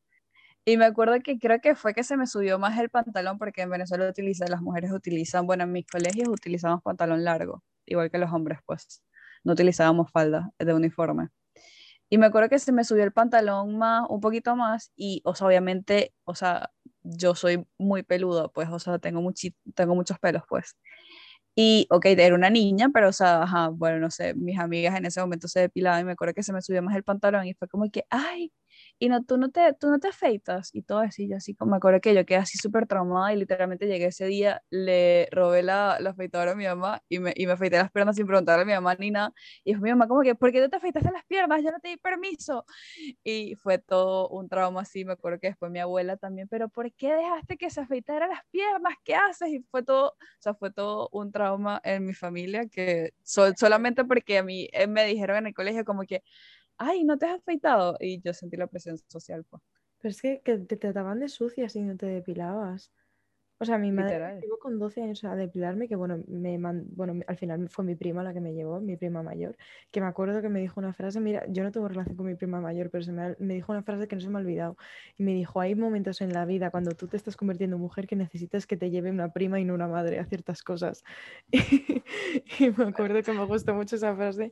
[0.65, 3.63] y me acuerdo que creo que fue que se me subió más el pantalón porque
[3.63, 8.19] en Venezuela utiliza, las mujeres utilizan, bueno, en mis colegios utilizamos pantalón largo, igual que
[8.19, 9.06] los hombres, pues
[9.47, 11.31] no utilizábamos falda de uniforme.
[12.11, 15.35] Y me acuerdo que se me subió el pantalón más, un poquito más, y, o
[15.35, 16.71] sea, obviamente, o sea,
[17.03, 19.23] yo soy muy peludo, pues, o sea, tengo,
[19.75, 20.77] tengo muchos pelos, pues.
[21.57, 25.07] Y, ok, era una niña, pero, o sea, ajá, bueno, no sé, mis amigas en
[25.07, 27.55] ese momento se depilaban y me acuerdo que se me subió más el pantalón y
[27.55, 28.53] fue como que, ay,
[28.99, 31.73] y no, tú no te, tú no te afeitas y todo así, yo así como
[31.73, 35.63] me acuerdo que yo quedé así súper traumada y literalmente llegué ese día, le robé
[35.63, 38.63] la, la afeitadora a mi mamá y me, y me afeité las piernas sin preguntarle
[38.63, 39.33] a mi mamá ni nada,
[39.65, 41.63] y dijo mi mamá como que, ¿por qué no te afeitaste las piernas?
[41.63, 42.65] Yo no te di permiso,
[43.23, 46.93] y fue todo un trauma así, me acuerdo que después mi abuela también, pero ¿por
[46.93, 48.95] qué dejaste que se afeitara las piernas?
[49.05, 49.49] ¿Qué haces?
[49.51, 54.39] Y fue todo, o sea, fue todo un trauma en mi familia que solamente porque
[54.39, 56.23] a mí eh, me dijeron en el colegio como que,
[56.79, 57.97] ay, ¿no te has afeitado?
[58.01, 59.63] Y yo sentí la presión social, pues.
[59.99, 62.91] Pero es que, te trataban de sucia si no te depilabas.
[63.59, 67.23] O sea, mi madre me llevó con 12 años a depilarme, que bueno, me bueno,
[67.27, 69.57] al final fue mi prima la que me llevó, mi prima mayor,
[69.91, 72.35] que me acuerdo que me dijo una frase, mira, yo no tengo relación con mi
[72.35, 74.77] prima mayor, pero se me, me dijo una frase que no se me ha olvidado.
[75.17, 78.07] Y me dijo, hay momentos en la vida cuando tú te estás convirtiendo en mujer
[78.07, 81.05] que necesitas que te lleve una prima y no una madre a ciertas cosas.
[81.53, 84.51] y, me acuerdo que me gustó mucho esa frase,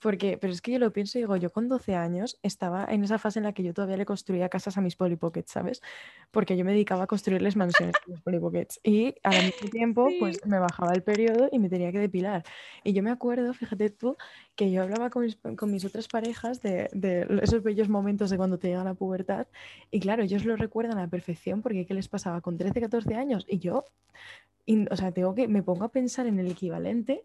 [0.00, 3.04] porque, pero es que yo lo pienso y digo, yo con 12 años estaba en
[3.04, 5.82] esa fase en la que yo todavía le construía casas a mis Polly Pockets, ¿sabes?
[6.30, 10.44] Porque yo me dedicaba a construirles mansiones a mis Polly y al mismo tiempo pues
[10.46, 12.44] me bajaba el periodo y me tenía que depilar.
[12.84, 14.16] Y yo me acuerdo, fíjate tú,
[14.54, 18.36] que yo hablaba con mis, con mis otras parejas de, de, esos bellos momentos de
[18.36, 19.46] cuando te llega la pubertad
[19.90, 23.14] y claro, ellos lo recuerdan a la perfección porque ¿qué les pasaba con 13, 14
[23.14, 23.44] años?
[23.48, 23.84] Y yo,
[24.90, 27.22] o sea, tengo que, me pongo a pensar en el equivalente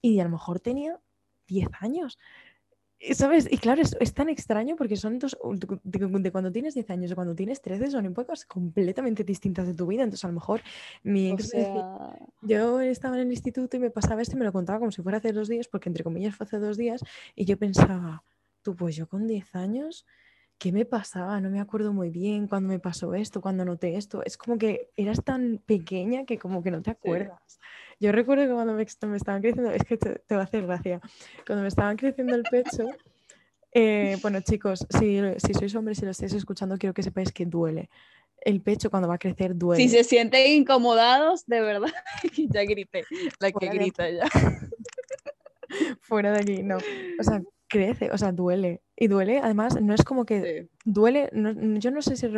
[0.00, 0.98] y a lo mejor tenía
[1.46, 2.18] 10 años.
[3.12, 3.46] ¿Sabes?
[3.50, 5.36] Y claro, es, tan extraño porque son dos,
[5.82, 9.86] de, cuando tienes 10 años o cuando tienes 13 son épocas completamente distintas de tu
[9.86, 10.04] vida.
[10.04, 10.62] Entonces, a lo mejor
[11.02, 11.52] mi ex
[12.42, 15.02] yo estaba en el instituto y me pasaba esto y me lo contaba como si
[15.02, 17.02] fuera hace dos días, porque entre comillas fue hace dos días,
[17.34, 18.24] y yo pensaba,
[18.62, 20.06] tú, pues yo con 10 años,
[20.58, 21.40] ¿qué me pasaba?
[21.40, 24.22] No me acuerdo muy bien cuando me pasó esto, cuando noté esto.
[24.24, 27.60] Es como que eras tan pequeña que como que no te acuerdas.
[28.00, 31.00] Yo recuerdo que cuando me, estaban creciendo, es que te, va a hacer gracia,
[31.46, 32.88] cuando me estaban creciendo el pecho,
[33.72, 37.46] eh, bueno chicos, si, si sois hombres y lo estáis escuchando, quiero que sepáis que
[37.46, 37.90] duele.
[38.40, 39.82] El pecho cuando va a crecer duele.
[39.82, 41.92] Si se sienten incomodados, de verdad,
[42.50, 43.04] ya grité,
[43.38, 44.24] la que grita ya.
[46.00, 46.76] Fuera de aquí, no.
[46.76, 48.82] O sea, crece, o sea, duele.
[48.96, 52.28] Y duele, además, no es como que duele, yo no sé si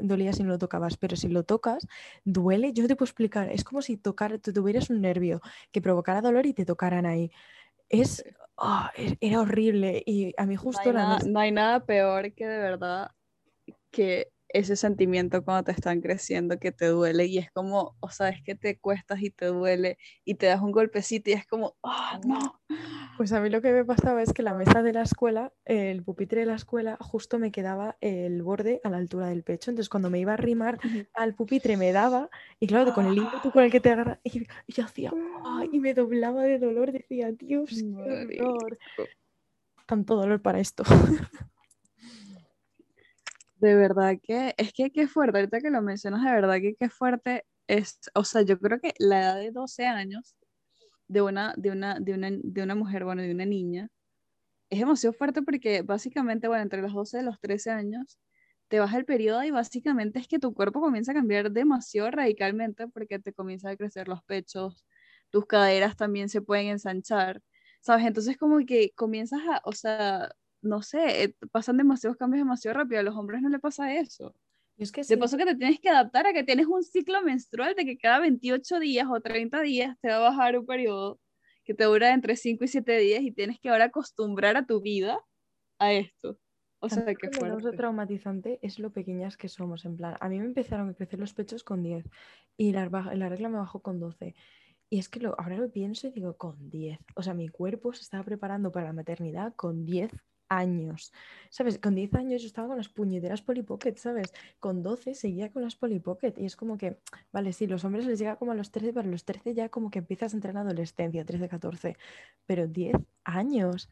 [0.00, 1.86] dolía si no lo tocabas, pero si lo tocas,
[2.24, 6.22] duele, yo te puedo explicar, es como si tocar, tú tuvieras un nervio que provocara
[6.22, 7.30] dolor y te tocaran ahí.
[7.90, 8.24] Es,
[8.96, 10.92] e, era horrible y a mí justo...
[10.92, 13.10] no hay nada peor que de verdad
[13.90, 18.30] que ese sentimiento cuando te están creciendo que te duele y es como, o sea,
[18.30, 21.76] es que te cuestas y te duele y te das un golpecito y es como,
[21.82, 22.60] ah, no.
[23.18, 26.04] Pues a mí lo que me pasaba es que la mesa de la escuela, el
[26.04, 29.72] pupitre de la escuela, justo me quedaba el borde a la altura del pecho.
[29.72, 30.78] Entonces cuando me iba a arrimar
[31.14, 34.46] al pupitre me daba y claro, con el ímpetu con el que te agarra, y,
[34.68, 35.12] yo hacía,
[35.72, 38.78] y me doblaba de dolor, decía, Dios, qué dolor.
[39.84, 40.84] Tanto dolor para esto.
[43.56, 46.88] De verdad que, es que qué fuerte, ahorita que lo mencionas, de verdad que qué
[46.88, 50.36] fuerte es, o sea, yo creo que la edad de 12 años
[51.08, 53.88] de una, de una, de una, de una mujer, bueno, de una niña,
[54.70, 58.18] es demasiado fuerte porque básicamente, bueno, entre los 12 y los 13 años,
[58.68, 62.88] te baja el periodo y básicamente es que tu cuerpo comienza a cambiar demasiado radicalmente
[62.88, 64.84] porque te comienzan a crecer los pechos,
[65.30, 67.42] tus caderas también se pueden ensanchar,
[67.80, 68.06] ¿sabes?
[68.06, 70.30] Entonces como que comienzas a, o sea,
[70.62, 73.00] no sé, eh, pasan demasiados cambios demasiado rápido.
[73.00, 74.34] A los hombres no le pasa eso.
[74.78, 77.74] Es que De paso que te tienes que adaptar a que tienes un ciclo menstrual
[77.74, 81.20] de que cada 28 días o 30 días te va a bajar un periodo
[81.64, 84.80] que te dura entre 5 y 7 días y tienes que ahora acostumbrar a tu
[84.80, 85.20] vida
[85.78, 86.38] a esto.
[86.80, 87.62] O sea, que fuerte.
[87.62, 91.18] Lo traumatizante es lo pequeñas que somos, en plan, a mí me empezaron a crecer
[91.18, 92.04] los pechos con 10
[92.56, 94.34] y la, la regla me bajó con 12.
[94.90, 96.98] Y es que lo, ahora lo pienso y digo, con 10.
[97.16, 100.12] O sea, mi cuerpo se estaba preparando para la maternidad con 10
[100.48, 101.12] años.
[101.50, 101.78] ¿Sabes?
[101.78, 104.32] Con 10 años yo estaba con las puñeteras Polly Pocket, ¿sabes?
[104.60, 106.98] Con 12 seguía con las Polly Pocket y es como que,
[107.32, 109.68] vale, sí, los hombres les llega como a los 13, pero a los 13 ya
[109.68, 111.96] como que empiezas a entrar en adolescencia, 13, 14,
[112.46, 113.88] pero 10 años.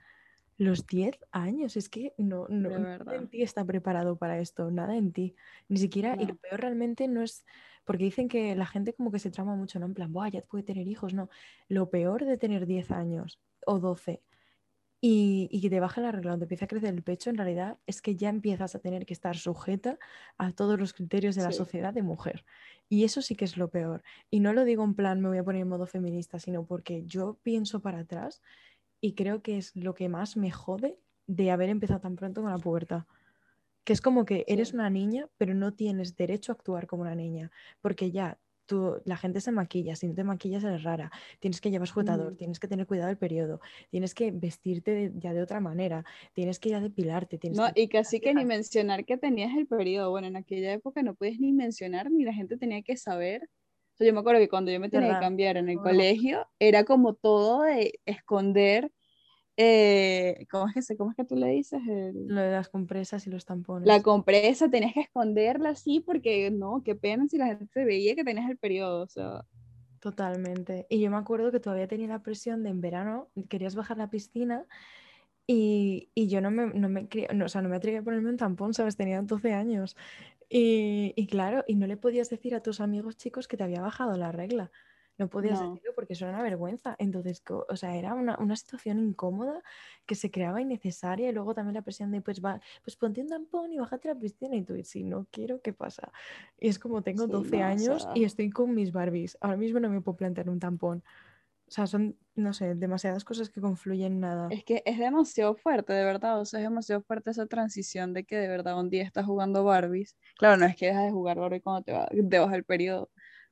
[0.58, 4.96] Los 10 años, es que no, no, nada en ti está preparado para esto, nada
[4.96, 5.34] en ti.
[5.68, 7.44] Ni siquiera, y lo peor realmente no es,
[7.84, 9.84] porque dicen que la gente como que se trama mucho, ¿no?
[9.84, 11.28] En plan, Buah, ya puede tener hijos, no.
[11.68, 14.22] Lo peor de tener 10 años o 12
[15.08, 17.36] y, y que te baje la regla o te empieza a crecer el pecho, en
[17.36, 20.00] realidad es que ya empiezas a tener que estar sujeta
[20.36, 22.44] a todos los criterios de la sociedad de mujer.
[22.88, 24.02] Y eso sí que es lo peor.
[24.32, 27.04] Y no lo digo en plan, me voy a poner en modo feminista, sino porque
[27.04, 28.42] yo pienso para atrás
[29.00, 30.98] y creo que es lo que más me jode
[31.28, 33.04] de haber empezado tan pronto con la pubertad.
[33.84, 37.14] Que es como que eres una niña, pero no tienes derecho a actuar como una
[37.14, 41.10] niña, porque ya tú, la gente se maquilla, si no te maquillas eres rara,
[41.40, 42.36] tienes que llevar sujetador, mm.
[42.36, 43.60] tienes que tener cuidado del periodo,
[43.90, 46.04] tienes que vestirte ya de otra manera,
[46.34, 47.38] tienes que ya depilarte.
[47.38, 51.02] Tienes no, y casi que ni mencionar que tenías el periodo, bueno, en aquella época
[51.02, 53.48] no puedes ni mencionar, ni la gente tenía que saber
[54.04, 57.14] yo me acuerdo que cuando yo me tenía que cambiar en el colegio, era como
[57.14, 58.92] todo de esconder,
[59.56, 61.80] eh, ¿cómo, es que se, ¿cómo es que tú le dices?
[61.86, 63.86] Lo de las compresas y los tampones.
[63.86, 68.14] La compresa tenías que esconderla así porque no, qué pena si la gente se veía
[68.14, 69.44] que tenías el periodo, o sea.
[70.00, 70.86] Totalmente.
[70.88, 74.10] Y yo me acuerdo que todavía tenía la presión de en verano, querías bajar la
[74.10, 74.66] piscina
[75.46, 78.30] y, y yo no me, no me, no, o sea, no me atreví a ponerme
[78.30, 78.96] un tampón, ¿sabes?
[78.96, 79.96] Tenía 12 años.
[80.48, 83.80] Y, y, claro, y no le podías decir a tus amigos chicos que te había
[83.80, 84.70] bajado la regla.
[85.18, 86.94] No podías decirlo porque eso era una vergüenza.
[86.98, 89.62] Entonces, o sea, era una, una, situación incómoda
[90.04, 93.28] que se creaba innecesaria y luego también la presión de, pues, va, pues ponte un
[93.28, 96.12] tampón y bájate la piscina y tú, si no quiero, ¿qué pasa?
[96.58, 99.38] Y es como tengo 12 años y estoy con mis Barbies.
[99.40, 101.02] Ahora mismo no me puedo plantear un tampón.
[101.68, 104.48] O sea, son, no sé, demasiadas cosas que confluyen en nada.
[104.50, 106.40] Es que es demasiado fuerte, de verdad.
[106.40, 109.64] O sea, es demasiado fuerte esa transición de que de verdad un día estás jugando
[109.64, 110.16] Barbies.
[110.38, 113.10] Claro, no es que dejas de jugar Barbie cuando te, va, te vas el periodo,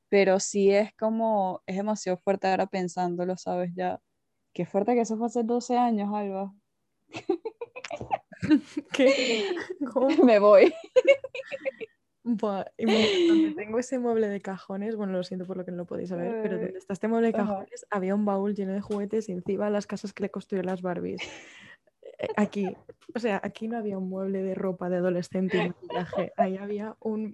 [0.09, 3.71] pero sí es como, es demasiado fuerte ahora pensándolo, ¿sabes?
[3.75, 3.99] Ya,
[4.53, 6.53] qué fuerte que eso fue hace 12 años, Alba.
[8.93, 9.55] ¿Qué?
[10.23, 10.73] Me voy.
[12.27, 15.85] Buah, donde tengo ese mueble de cajones, bueno, lo siento por lo que no lo
[15.85, 19.29] podéis saber, pero donde está este mueble de cajones había un baúl lleno de juguetes
[19.29, 21.21] y encima las casas que le construyó las Barbies.
[22.17, 22.67] Eh, aquí,
[23.13, 26.95] o sea, aquí no había un mueble de ropa de adolescente y maquillaje, ahí había
[26.99, 27.33] un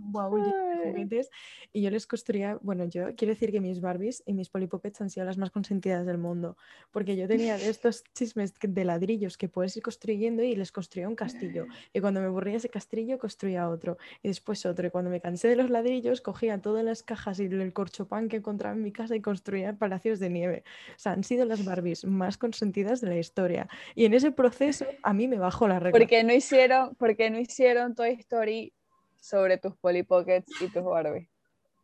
[0.00, 1.30] baúl de juguetes
[1.72, 5.00] y yo les construía, bueno, yo quiero decir que mis Barbies y mis Polly Pockets
[5.00, 6.56] han sido las más consentidas del mundo,
[6.90, 11.16] porque yo tenía estos chismes de ladrillos que puedes ir construyendo y les construía un
[11.16, 15.20] castillo y cuando me aburría ese castillo construía otro y después otro y cuando me
[15.20, 18.92] cansé de los ladrillos cogía todas las cajas y el corchopán que encontraba en mi
[18.92, 20.64] casa y construía palacios de nieve.
[20.90, 24.86] O sea, han sido las Barbies más consentidas de la historia y en ese proceso
[25.02, 25.98] a mí me bajó la regla.
[25.98, 28.72] Porque no hicieron, porque no hicieron Toy Story
[29.20, 31.28] sobre tus Polly Pockets y tus Barbie.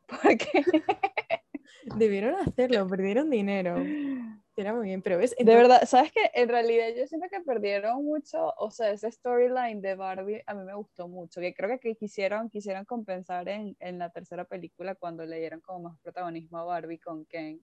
[0.22, 0.62] Porque
[1.96, 3.76] debieron hacerlo, perdieron dinero.
[4.54, 5.34] Era muy bien, pero ves.
[5.38, 6.30] De verdad, ¿sabes qué?
[6.34, 10.64] En realidad yo siento que perdieron mucho, o sea, ese storyline de Barbie a mí
[10.64, 15.24] me gustó mucho, que creo que quisieron, quisieron compensar en, en la tercera película cuando
[15.24, 17.62] le dieron como más protagonismo a Barbie con Ken.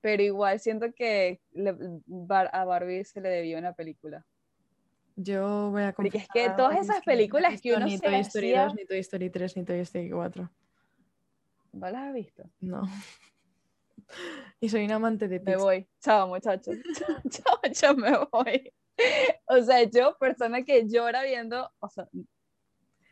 [0.00, 1.40] Pero igual siento que
[2.52, 4.24] a Barbie se le debió una película.
[5.16, 8.52] Yo voy a Porque es que todas esas películas que uno ni se Toy Story
[8.52, 10.50] 2, ni Toy Story 3, ni Toy Story 4.
[11.72, 12.44] ¿No las has visto?
[12.60, 12.82] No.
[14.60, 15.56] Y soy un amante de Pixar.
[15.56, 15.88] Me voy.
[16.00, 16.76] Chao, muchachos.
[17.30, 18.72] chao, chao, me voy.
[19.46, 22.08] O sea, yo, persona que llora viendo, o sea,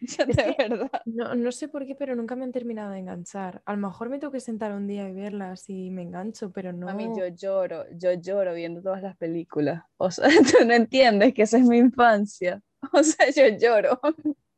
[0.26, 0.90] de verdad.
[1.06, 3.62] No, no, sé por qué, pero nunca me han terminado de enganchar.
[3.64, 6.72] A lo mejor me tengo que sentar un día y verlas y me engancho, pero
[6.72, 6.88] no.
[6.88, 9.84] A mí yo lloro, yo lloro viendo todas las películas.
[9.96, 10.26] O sea,
[10.60, 12.60] tú no entiendes que esa es mi infancia.
[12.92, 13.98] O sea, yo lloro.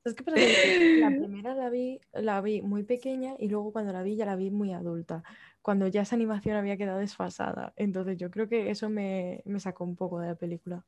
[0.05, 4.17] Es que la primera la vi, la vi muy pequeña y luego cuando la vi
[4.17, 5.23] ya la vi muy adulta,
[5.63, 7.73] cuando ya esa animación había quedado desfasada.
[7.77, 10.85] Entonces yo creo que eso me, me sacó un poco de la película.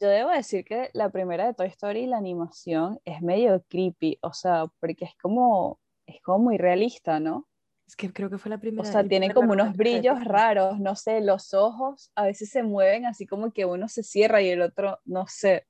[0.00, 4.32] Yo debo decir que la primera de Toy Story, la animación, es medio creepy, o
[4.32, 7.48] sea, porque es como, es como muy realista, ¿no?
[7.86, 8.86] Es que creo que fue la primera.
[8.86, 13.06] O sea, tiene como unos brillos raros, no sé, los ojos a veces se mueven
[13.06, 15.66] así como que uno se cierra y el otro, no sé,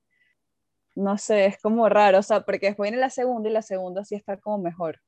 [0.95, 4.03] no sé, es como raro, o sea, porque después viene la segunda y la segunda
[4.03, 4.99] sí está como mejor.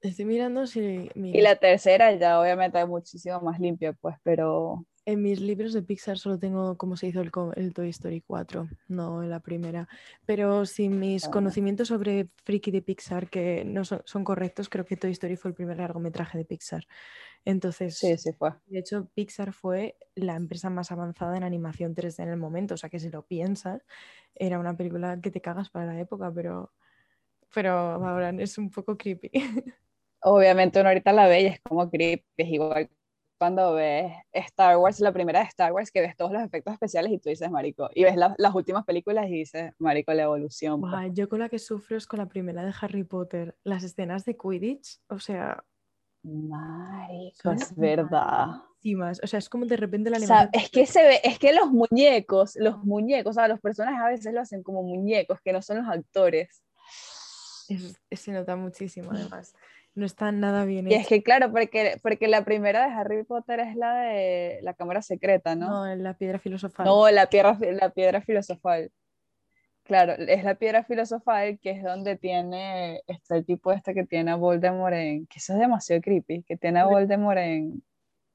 [0.00, 1.10] Estoy mirando si...
[1.14, 5.82] Y la tercera ya obviamente es muchísimo más limpia, pues, pero en mis libros de
[5.82, 9.88] Pixar solo tengo cómo se hizo el, el, Toy Story 4, no en la primera.
[10.26, 14.96] Pero si mis conocimientos sobre Freaky de Pixar que no son, son, correctos, creo que
[14.96, 16.86] Toy Story fue el primer largometraje de Pixar.
[17.44, 18.52] Entonces, sí, sí fue.
[18.66, 22.74] De hecho, Pixar fue la empresa más avanzada en animación 3D en el momento.
[22.74, 23.82] O sea que si lo piensas,
[24.34, 26.72] era una película que te cagas para la época, pero,
[27.52, 29.30] pero ahora es un poco creepy.
[30.24, 32.88] Obviamente uno ahorita la ve y es como creepy, es igual
[33.42, 37.10] cuando ves Star Wars, la primera de Star Wars, que ves todos los efectos especiales
[37.10, 40.80] y tú dices, marico, y ves las últimas películas y dices, marico, la evolución.
[40.80, 41.10] Pues".
[41.12, 44.36] yo con la que sufro es con la primera de Harry Potter, las escenas de
[44.36, 45.64] Quidditch, o sea...
[46.22, 48.62] Marico, es verdad.
[49.22, 50.50] O sea, es como de repente la animación.
[50.52, 54.08] es que se ve, es que los muñecos, los muñecos, o sea, los personajes a
[54.08, 56.62] veces lo hacen como muñecos, que no son los actores.
[58.12, 59.52] se nota muchísimo, además.
[59.94, 60.90] No está nada bien.
[60.90, 64.72] Y es que, claro, porque, porque la primera de Harry Potter es la de la
[64.74, 65.86] cámara secreta, ¿no?
[65.86, 66.86] No, la piedra filosofal.
[66.86, 68.90] No, la piedra, la piedra filosofal.
[69.84, 74.30] Claro, es la piedra filosofal que es donde tiene este, el tipo este que tiene
[74.30, 75.26] a Voldemort en.
[75.26, 77.82] que eso es demasiado creepy, que tiene a Voldemort en,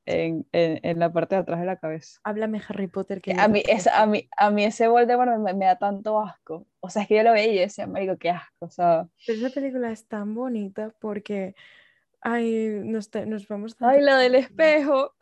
[0.07, 2.19] en, en, la parte de atrás de la cabeza.
[2.23, 3.21] Háblame Harry Potter.
[3.21, 6.65] Que a, mí, es, a, mí, a mí ese Voldemort me, me, da tanto asco.
[6.79, 8.65] O sea, es que yo lo veía y decía, me digo, qué asco.
[8.65, 9.07] O sea...
[9.25, 11.55] Pero esa película es tan bonita porque
[12.21, 13.75] ay, nos, nos vamos...
[13.79, 15.13] Ay, la del espejo.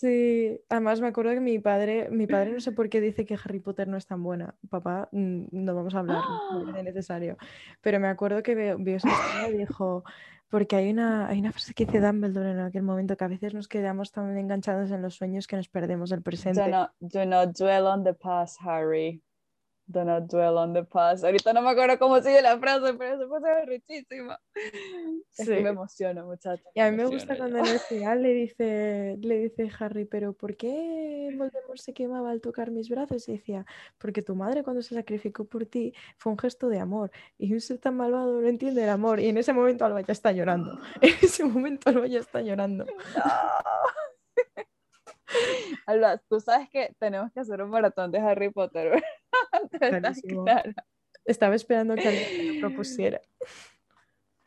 [0.00, 3.34] Sí, además me acuerdo que mi padre, mi padre no sé por qué dice que
[3.34, 4.54] Harry Potter no es tan buena.
[4.70, 7.36] Papá, mm, no vamos a hablar, no es necesario.
[7.82, 9.10] Pero me acuerdo que vio, vio esa
[9.50, 10.02] y dijo,
[10.50, 13.54] porque hay una, hay una frase que dice Dumbledore en aquel momento, que a veces
[13.54, 16.60] nos quedamos tan enganchados en los sueños que nos perdemos el presente.
[16.60, 19.22] Do not, do not dwell on the past, Harry.
[19.90, 21.24] Do not dwell on the past.
[21.24, 24.38] Ahorita no me acuerdo cómo sigue la frase, pero se puede richísima.
[25.30, 25.50] Sí.
[25.50, 26.62] me emociona, muchacha.
[26.74, 30.32] Y a mí me, gusta cuando en el final le dice, le dice Harry, pero
[30.32, 33.28] ¿por qué Voldemort se quemaba al tocar mis brazos?
[33.28, 33.66] Y decía,
[33.98, 37.10] porque tu madre cuando se sacrificó por ti fue un gesto de amor.
[37.36, 39.18] Y un ser tan malvado no entiende el amor.
[39.18, 40.78] Y en ese momento Alba ya está llorando.
[41.00, 42.86] En ese momento Alba ya está llorando.
[45.86, 49.02] Alba, tú sabes que tenemos que hacer un maratón de Harry Potter,
[51.24, 53.20] Estaba esperando que alguien lo propusiera.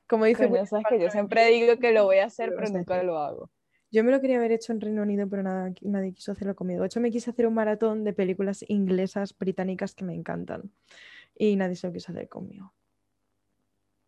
[0.07, 3.17] Como dice, sabes que yo siempre digo que lo voy a hacer, pero nunca lo
[3.19, 3.49] hago.
[3.91, 6.81] Yo me lo quería haber hecho en Reino Unido, pero nada, nadie quiso hacerlo conmigo.
[6.81, 10.71] De hecho, me quise hacer un maratón de películas inglesas, británicas que me encantan.
[11.35, 12.73] Y nadie se lo quiso hacer conmigo.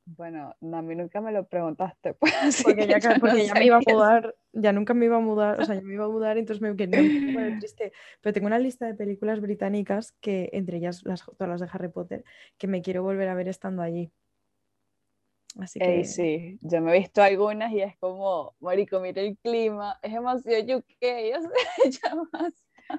[0.06, 2.14] Bueno, a mí nunca me lo preguntaste.
[2.20, 5.60] Pues, porque ya, porque ya me iba a mudar, ya nunca me iba a mudar,
[5.60, 6.89] o sea, ya me iba a mudar, entonces me quedé
[7.60, 7.91] triste.
[8.22, 11.89] Pero tengo una lista de películas británicas, que entre ellas las, todas las de Harry
[11.89, 12.24] Potter,
[12.58, 14.12] que me quiero volver a ver estando allí.
[15.60, 16.03] Así que...
[16.03, 20.78] sí, yo me he visto algunas y es como, marico, mira el clima, es demasiado
[20.78, 20.86] UK,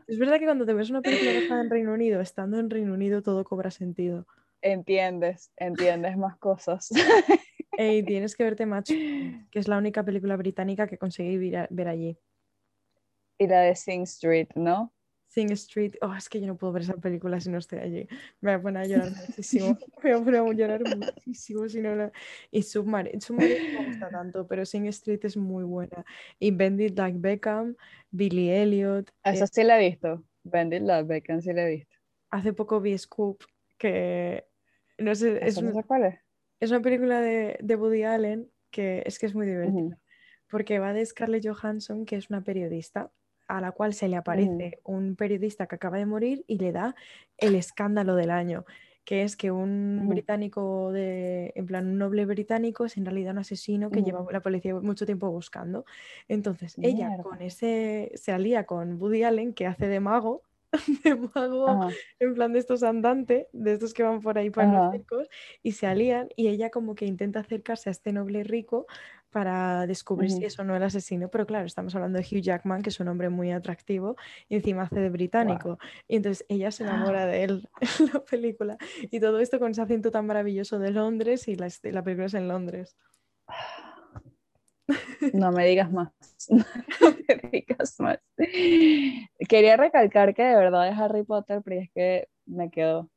[0.08, 3.22] Es verdad que cuando te ves una película en Reino Unido, estando en Reino Unido
[3.22, 4.26] todo cobra sentido
[4.72, 6.90] entiendes, entiendes más cosas.
[7.78, 8.90] Y tienes que verte Match,
[9.50, 12.18] que es la única película británica que conseguí ver, allí.
[13.38, 14.92] Y la de Sing Street, ¿no?
[15.28, 18.08] Sing Street, oh, es que yo no puedo ver esa película si no estoy allí.
[18.40, 19.78] Me voy a poner a llorar muchísimo.
[20.02, 22.12] Me voy a poner a llorar muchísimo si no la...
[22.50, 26.04] Y Submarine, Submarine no me gusta tanto, pero Sing Street es muy buena.
[26.38, 27.76] Y Bendit Like Beckham,
[28.10, 29.12] Billy Elliot.
[29.22, 30.24] Esa eh sí la he visto.
[30.44, 31.96] Bendit Like Beckham sí la he visto.
[32.30, 33.44] Hace poco vi Scoop
[33.76, 34.46] que
[34.98, 36.14] no sé, es, cuál es?
[36.60, 39.98] es una película de, de, Woody Allen que es que es muy divertida,
[40.50, 43.10] porque va de Scarlett Johansson, que es una periodista,
[43.48, 46.94] a la cual se le aparece un periodista que acaba de morir y le da
[47.38, 48.64] el escándalo del año,
[49.04, 53.38] que es que un británico de, en plan, un noble británico es en realidad un
[53.38, 55.84] asesino que lleva la policía mucho tiempo buscando.
[56.26, 60.42] Entonces, ella con ese, se alía con Woody Allen, que hace de mago,
[61.04, 64.92] de mago, en plan de estos andantes, de estos que van por ahí para los
[64.92, 65.28] circos,
[65.62, 68.86] y se alían y ella como que intenta acercarse a este noble rico
[69.30, 72.80] para descubrir si eso no es el asesino, pero claro, estamos hablando de Hugh Jackman,
[72.80, 74.16] que es un hombre muy atractivo
[74.48, 77.68] y encima hace de británico, y entonces ella se enamora de él
[78.00, 81.68] en la película, y todo esto con ese acento tan maravilloso de Londres y la,
[81.82, 82.96] la película es en Londres.
[85.32, 86.12] No me digas más.
[86.48, 88.18] No me digas más.
[89.48, 93.10] Quería recalcar que de verdad es Harry Potter, pero es que me quedó.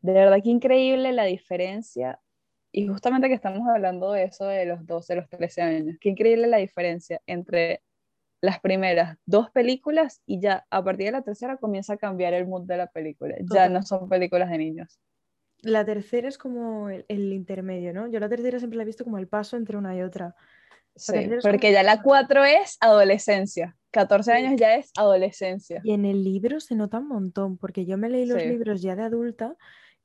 [0.00, 2.20] De verdad que increíble la diferencia.
[2.70, 5.96] Y justamente que estamos hablando de eso de los 12, los 13 años.
[6.00, 7.82] Qué increíble la diferencia entre
[8.40, 12.46] las primeras dos películas y ya a partir de la tercera comienza a cambiar el
[12.46, 13.34] mood de la película.
[13.52, 15.00] Ya no son películas de niños.
[15.62, 18.06] La tercera es como el, el intermedio, ¿no?
[18.06, 20.36] Yo la tercera siempre la he visto como el paso entre una y otra.
[20.98, 23.76] Sí, porque ya la 4 es adolescencia.
[23.90, 25.80] 14 años ya es adolescencia.
[25.82, 28.94] Y en el libro se nota un montón, porque yo me leí los libros ya
[28.96, 29.56] de adulta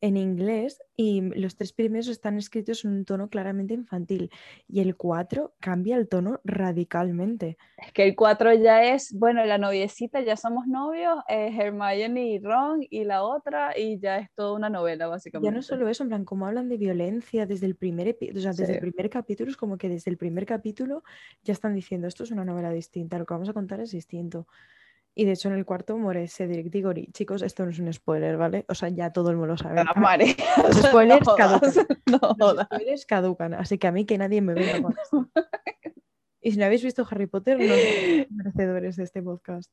[0.03, 4.29] en inglés y los tres primeros están escritos en un tono claramente infantil
[4.67, 7.57] y el 4 cambia el tono radicalmente.
[7.77, 12.39] Es que el 4 ya es, bueno, la noviecita, ya somos novios, es Hermione y
[12.39, 15.49] Ron y la otra y ya es toda una novela básicamente.
[15.49, 18.51] Ya no solo eso, en plan, como hablan de violencia desde el primer, o sea,
[18.51, 21.03] desde el primer capítulo, es como que desde el primer capítulo
[21.43, 24.47] ya están diciendo esto es una novela distinta, lo que vamos a contar es distinto.
[25.15, 27.07] Y de hecho en el cuarto muere Cedric Diggory.
[27.13, 28.65] Chicos, esto no es un spoiler, ¿vale?
[28.67, 29.81] O sea, ya todo el mundo lo sabe.
[29.81, 30.35] Ah, vale.
[30.63, 31.71] Los spoilers caducan.
[32.39, 35.29] Los spoilers caducan, así que a mí que nadie me venga con esto.
[36.41, 39.71] Y si no habéis visto Harry Potter, no sois merecedores de este podcast.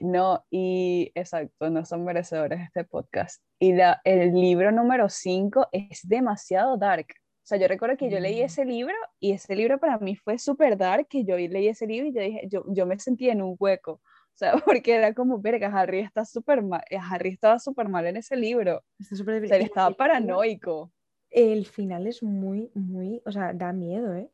[0.00, 3.42] no, y exacto, no son merecedores de este podcast.
[3.60, 7.06] Y la, el libro número 5 es demasiado dark.
[7.42, 8.44] O sea, yo recuerdo que yo leí mm.
[8.44, 12.08] ese libro y ese libro para mí fue súper dark, que yo leí ese libro
[12.08, 14.00] y yo dije, yo, yo me sentí en un hueco.
[14.42, 18.16] Sea, porque era como, verga, Harry está súper mal, eh, Harry estaba súper mal en
[18.16, 18.82] ese libro.
[18.98, 20.90] Está o sea, él estaba paranoico.
[21.30, 24.28] El final es muy, muy, o sea, da miedo, ¿eh?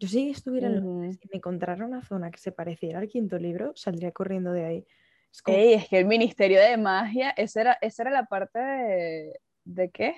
[0.00, 3.38] Yo si estuviera en Londres y me encontrara una zona que se pareciera al quinto
[3.38, 4.86] libro, saldría corriendo de ahí.
[5.30, 9.90] Es, es que el Ministerio de Magia, esa era, esa era la parte de, ¿de
[9.90, 10.16] qué?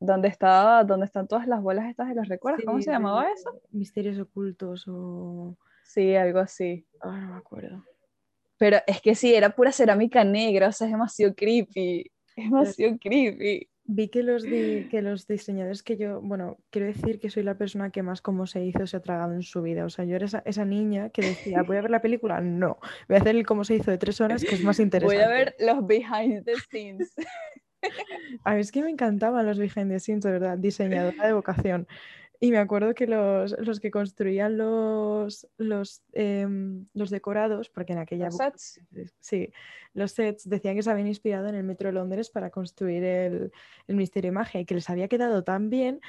[0.00, 3.60] Donde, estaba, donde están todas las bolas estas de los recuerdos, ¿cómo se llamaba eso?
[3.70, 5.58] Misterios ocultos o...
[5.84, 6.86] Sí, algo así.
[7.00, 7.84] Ah, no me acuerdo.
[8.58, 12.10] Pero es que sí, era pura cerámica negra, o sea, es demasiado creepy.
[12.36, 13.68] Es demasiado creepy.
[13.88, 17.90] Vi que los, que los diseñadores que yo, bueno, quiero decir que soy la persona
[17.90, 19.84] que más como se hizo se ha tragado en su vida.
[19.84, 22.40] O sea, yo era esa, niña que decía, ¿voy a ver la película?
[22.40, 22.78] No.
[23.08, 25.16] Voy a hacer el cómo se hizo de tres horas, que es más interesante.
[25.24, 27.14] Voy a ver los behind the scenes.
[28.44, 31.86] A mí es que me encantaban los behind the scenes, de verdad, diseñadora de vocación.
[32.40, 37.98] Y me acuerdo que los, los que construían los, los, em, los, decorados, porque en
[37.98, 38.26] aquella...
[38.26, 38.80] ¿Los sets?
[39.20, 39.50] Sí,
[39.94, 43.52] los sets decían que se habían inspirado en el Metro de Londres para construir el,
[43.86, 46.00] el Misterio de Magia y que les había quedado tan bien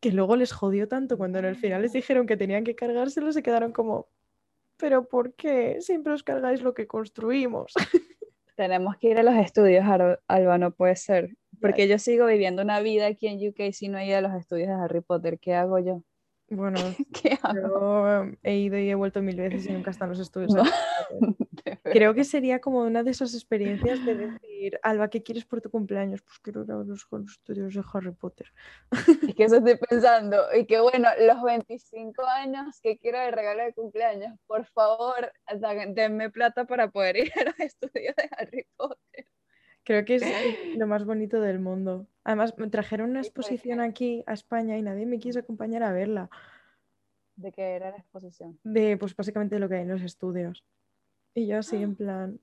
[0.00, 3.32] que luego les jodió tanto cuando en el final les dijeron que tenían que cargárselo,
[3.32, 4.08] se quedaron como,
[4.76, 7.72] pero ¿por qué siempre os cargáis lo que construimos?
[8.54, 9.84] Tenemos que ir a los estudios,
[10.28, 11.34] Alba, no puede ser.
[11.64, 14.34] Porque yo sigo viviendo una vida aquí en UK si no he ido a los
[14.34, 15.38] estudios de Harry Potter.
[15.38, 16.02] ¿Qué hago yo?
[16.50, 16.78] Bueno,
[17.54, 20.52] yo he ido y he vuelto mil veces y nunca están los estudios.
[21.84, 25.70] Creo que sería como una de esas experiencias de decir, Alba, ¿qué quieres por tu
[25.70, 26.20] cumpleaños?
[26.20, 28.52] Pues quiero ir a los, estudios de Harry Potter.
[29.26, 30.42] Es que eso estoy pensando.
[30.54, 35.32] Y que bueno, los 25 años que quiero de regalo de cumpleaños, por favor,
[35.88, 39.26] denme plata para poder ir a los estudios de Harry Potter.
[39.84, 40.22] Creo que es
[40.78, 42.06] lo más bonito del mundo.
[42.24, 46.30] Además, me trajeron una exposición aquí a España y nadie me quiso acompañar a verla.
[47.36, 48.58] ¿De qué era la exposición?
[48.64, 50.64] De, pues básicamente lo que hay en los estudios.
[51.34, 52.40] Y yo así, en plan...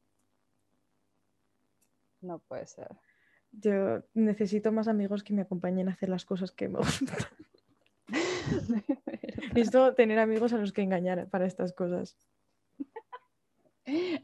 [2.21, 2.89] No puede ser.
[3.51, 7.17] Yo necesito más amigos que me acompañen a hacer las cosas que me gustan.
[9.53, 12.15] Necesito tener amigos a los que engañar para estas cosas.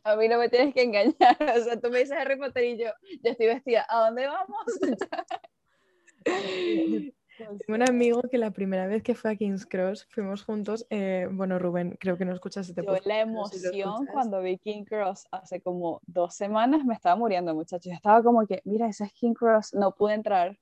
[0.03, 1.15] A mí no me tienes que engañar.
[1.57, 2.89] O sea, tú me dices Harry Potter y yo,
[3.23, 3.85] ya estoy vestida.
[3.89, 4.65] ¿A dónde vamos?
[7.37, 10.87] Tengo un amigo que la primera vez que fue a King's Cross fuimos juntos.
[10.89, 15.27] Eh, bueno, Rubén, creo que no escuchas este Yo la emoción cuando vi King's Cross
[15.31, 17.93] hace como dos semanas me estaba muriendo, muchachos.
[17.93, 20.57] Estaba como que, mira, ese es King's Cross, no pude entrar.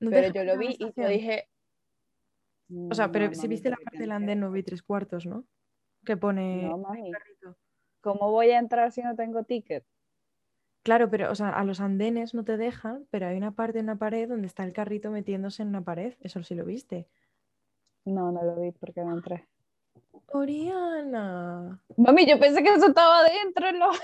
[0.00, 1.48] pero yo lo vi y yo dije.
[2.90, 5.44] O sea, pero si viste la parte del andén no vi tres cuartos, ¿no?
[6.04, 6.62] Que pone.
[6.62, 6.82] No,
[8.00, 9.84] ¿Cómo voy a entrar si no tengo ticket?
[10.82, 13.86] Claro, pero o sea, a los andenes no te dejan, pero hay una parte en
[13.86, 16.14] una pared donde está el carrito metiéndose en una pared.
[16.20, 17.06] Eso sí lo viste.
[18.06, 19.46] No, no lo vi porque no entré.
[20.28, 21.82] Oriana.
[21.96, 23.72] Mami, yo pensé que eso estaba adentro.
[23.72, 23.90] No.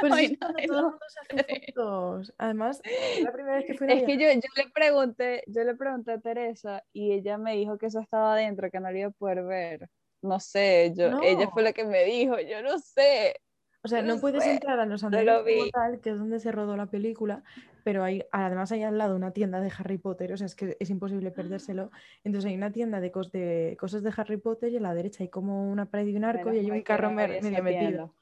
[0.00, 2.32] Pues es todo el mundo se hace fotos.
[2.38, 2.80] Además,
[3.22, 6.20] la primera vez que fui Es que yo, yo, le pregunté, yo le pregunté a
[6.20, 9.42] Teresa y ella me dijo que eso estaba adentro, que no lo iba a poder
[9.42, 9.90] ver
[10.24, 13.40] no sé, yo, ella fue la que me dijo, yo no sé.
[13.82, 16.74] O sea, no, puedes entrar a los andenes como tal, que es donde se rodó
[16.74, 17.44] la película,
[17.84, 20.78] pero hay, además hay al lado una tienda de Harry Potter, o sea, es que
[20.80, 21.90] es imposible perdérselo.
[22.24, 25.28] Entonces hay una tienda de, de cosas de Harry Potter y a la derecha hay
[25.28, 28.14] como una pared y un arco y hay un carro medio metido.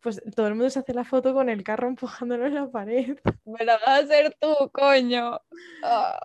[0.00, 3.16] Pues todo el mundo se hace la foto con el carro empujándolo en la pared.
[3.44, 5.40] Me la vas a hacer tú, coño.
[5.84, 6.18] Ah.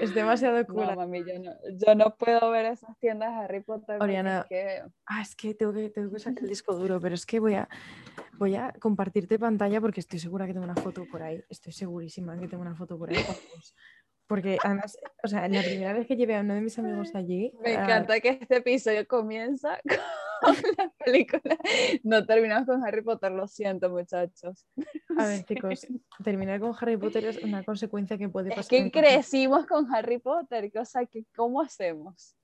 [0.00, 0.86] Es demasiado cool.
[0.86, 4.02] No, mami, yo no, puedo ver esas tiendas de Harry Potter.
[4.02, 4.82] Oriana, es que...
[5.06, 7.54] Ah, es que tengo, que tengo que sacar el disco duro, pero es que voy
[7.54, 7.68] a,
[8.34, 11.42] voy a compartirte pantalla porque estoy segura que tengo una foto por ahí.
[11.48, 13.16] Estoy segurísima que tengo una foto por ahí.
[14.26, 17.52] Porque además, o sea, la primera vez que llevé a uno de mis amigos allí.
[17.62, 19.78] Me encanta que este episodio comienza
[20.78, 21.56] la película.
[22.02, 24.66] No terminamos con Harry Potter, lo siento, muchachos.
[25.16, 25.86] A ver, chicos,
[26.24, 28.60] terminar con Harry Potter es una consecuencia que puede pasar.
[28.60, 32.34] Es que crecimos con Harry Potter, o sea, ¿cómo hacemos?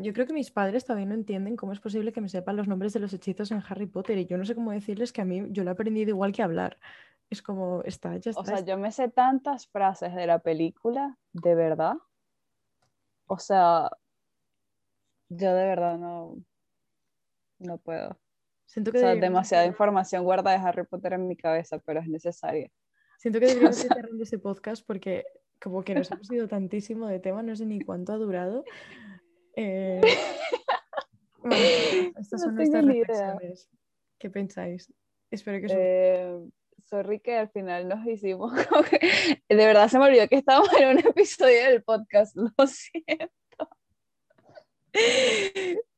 [0.00, 2.66] Yo creo que mis padres todavía no entienden cómo es posible que me sepan los
[2.66, 5.24] nombres de los hechizos en Harry Potter y yo no sé cómo decirles que a
[5.24, 6.78] mí yo lo he aprendido igual que hablar.
[7.32, 8.42] Es como, está, ya está.
[8.42, 11.94] O sea, yo me sé tantas frases de la película, de verdad.
[13.26, 13.88] O sea,
[15.30, 16.36] yo de verdad no,
[17.58, 18.20] no puedo.
[18.66, 22.06] Siento que o sea, demasiada información guarda de Harry Potter en mi cabeza, pero es
[22.06, 22.70] necesaria.
[23.16, 25.24] Siento que deberíamos estar en ese podcast porque
[25.58, 28.62] como que nos hemos ido tantísimo de tema, no sé ni cuánto ha durado.
[29.56, 30.02] Eh,
[32.20, 33.70] estas son nuestras reflexiones.
[34.18, 34.92] ¿Qué pensáis?
[35.30, 35.74] Espero que...
[35.74, 36.38] Eh,
[36.92, 38.52] sorry que al final nos hicimos...
[39.48, 43.70] de verdad se me olvidó que estábamos en un episodio del podcast, lo siento.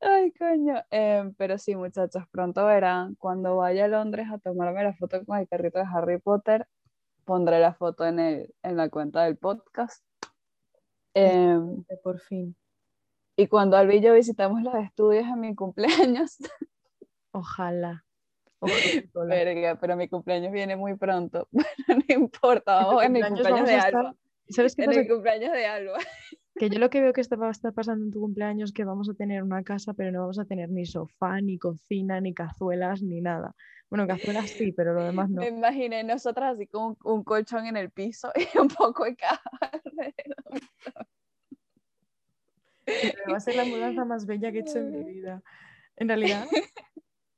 [0.01, 0.85] Ay, coño.
[0.91, 3.17] Em, pero sí, muchachos, pronto verán.
[3.17, 6.69] Cuando vaya a Londres a tomarme la foto con el carrito de Harry Potter,
[7.25, 10.01] pondré la foto en, el, en la cuenta del podcast.
[11.13, 12.55] Em, por fin.
[13.37, 16.37] Y cuando Albi y yo visitamos los estudios en mi cumpleaños.
[17.33, 18.04] Ojalá.
[19.27, 21.49] Verga, pero mi cumpleaños viene muy pronto.
[21.89, 24.15] no importa, vamos en mi cumpleaños de Alba.
[24.49, 25.99] ¿Sabes qué en mi cumpleaños de Alba.
[26.57, 28.85] Que yo lo que veo que va a estar pasando en tu cumpleaños es que
[28.85, 32.33] vamos a tener una casa, pero no vamos a tener ni sofá, ni cocina, ni
[32.33, 33.57] cazuelas, ni nada.
[33.91, 35.41] Bueno, cazuelas sí, pero lo demás no.
[35.41, 39.51] Me imaginé nosotras así con un, colchón en el piso y un poco de caja
[43.31, 45.43] va a ser la mudanza más bella que he hecho en mi vida.
[45.97, 46.47] En realidad,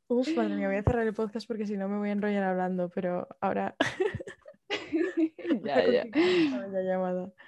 [0.09, 2.45] uf, madre mía, voy a cerrar el podcast porque si no me voy a enrollar
[2.45, 3.77] hablando, pero ahora...
[5.65, 6.05] ya, ya.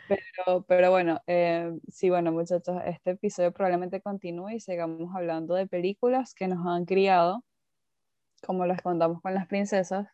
[0.08, 5.66] Pero, pero bueno, eh, sí, bueno, muchachos, este episodio probablemente continúe y sigamos hablando de
[5.66, 7.44] películas que nos han criado,
[8.46, 10.08] como las contamos con las princesas.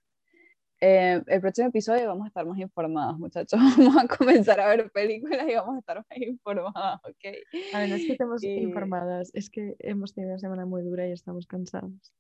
[0.80, 3.58] Eh, el próximo episodio vamos a estar más informadas, muchachos.
[3.78, 7.24] Vamos a comenzar a ver películas y vamos a estar más informadas, ¿ok?
[7.72, 11.06] A ver, no es que estemos informadas, es que hemos tenido una semana muy dura
[11.06, 12.12] y estamos cansados.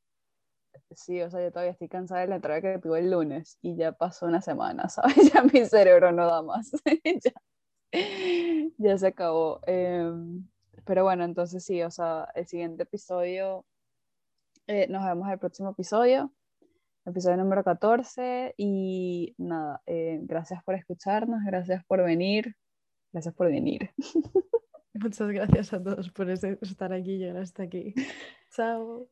[0.94, 3.76] Sí, o sea, yo todavía estoy cansada de la entrada que tuve el lunes y
[3.76, 5.32] ya pasó una semana, ¿sabes?
[5.32, 6.70] Ya mi cerebro no da más.
[8.78, 9.60] ya, se acabó.
[9.66, 10.46] Em,
[10.84, 13.64] pero bueno, entonces sí, o sea, el siguiente episodio,
[14.66, 16.32] eh, nos vemos el próximo episodio,
[17.06, 22.56] episodio número 14 y nada, eh, gracias por escucharnos, gracias por venir,
[23.12, 23.90] gracias por venir.
[24.94, 27.94] Muchas gracias a todos por estar aquí y llegar hasta aquí.
[28.50, 29.08] Chao.